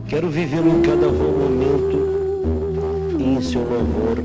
Quero 0.09 0.28
vivê-lo 0.28 0.68
em 0.78 0.82
cada 0.82 1.09
bom 1.09 1.32
momento, 1.38 1.99
e 3.18 3.22
em 3.22 3.41
seu 3.41 3.61
louvor 3.61 4.24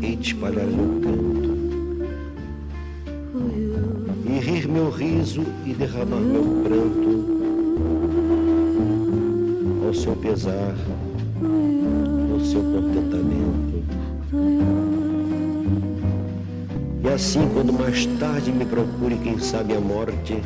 hei 0.00 0.16
de 0.16 0.28
espalhar 0.28 0.66
meu 0.66 1.00
canto. 1.00 1.54
E 4.26 4.38
rir 4.38 4.66
meu 4.68 4.90
riso 4.90 5.42
e 5.66 5.74
derramar 5.74 6.20
meu 6.20 6.42
pranto 6.64 7.34
ao 9.86 9.94
seu 9.94 10.16
pesar, 10.16 10.74
ao 12.32 12.40
seu 12.40 12.62
contentamento. 12.62 13.84
E 17.02 17.08
assim, 17.08 17.48
quando 17.52 17.72
mais 17.72 18.06
tarde 18.18 18.50
me 18.50 18.64
procure, 18.64 19.16
quem 19.16 19.38
sabe 19.38 19.74
a 19.74 19.80
morte, 19.80 20.42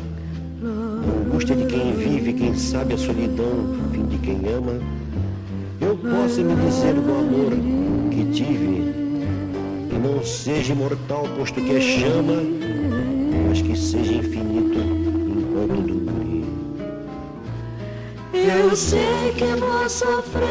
a 0.61 1.27
angústia 1.27 1.55
de 1.55 1.65
quem 1.65 1.93
vive, 1.93 2.33
quem 2.33 2.53
sabe 2.55 2.93
a 2.93 2.97
solidão, 2.97 3.75
fim 3.91 4.05
de 4.05 4.17
quem 4.17 4.41
ama, 4.53 4.73
eu 5.81 5.95
possa 5.95 6.43
me 6.43 6.55
dizer 6.55 6.93
do 6.93 7.11
amor 7.11 7.51
que 8.11 8.25
tive, 8.31 8.93
e 9.91 9.97
não 10.03 10.23
seja 10.23 10.73
imortal, 10.73 11.25
posto 11.37 11.61
que 11.61 11.75
é 11.77 11.79
chama, 11.79 12.35
mas 13.47 13.61
que 13.61 13.77
seja 13.77 14.13
infinito 14.13 14.77
enquanto 14.77 15.81
durir. 15.81 15.98
Eu 18.69 18.75
sei 18.75 19.33
que 19.35 19.45
vou 19.59 19.89
sofrer 19.89 20.45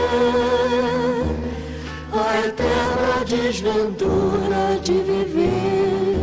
a 2.13 2.47
eterna 2.49 3.25
desventura 3.25 4.81
de 4.83 4.93
viver, 4.95 6.19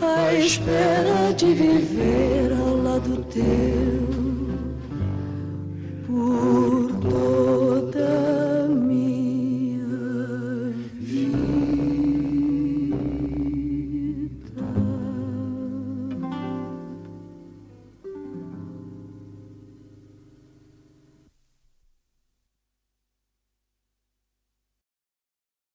a 0.00 0.32
espera 0.34 1.34
de 1.36 1.46
viver 1.46 2.52
ao 2.52 2.76
lado 2.76 3.24
teu. 3.24 4.05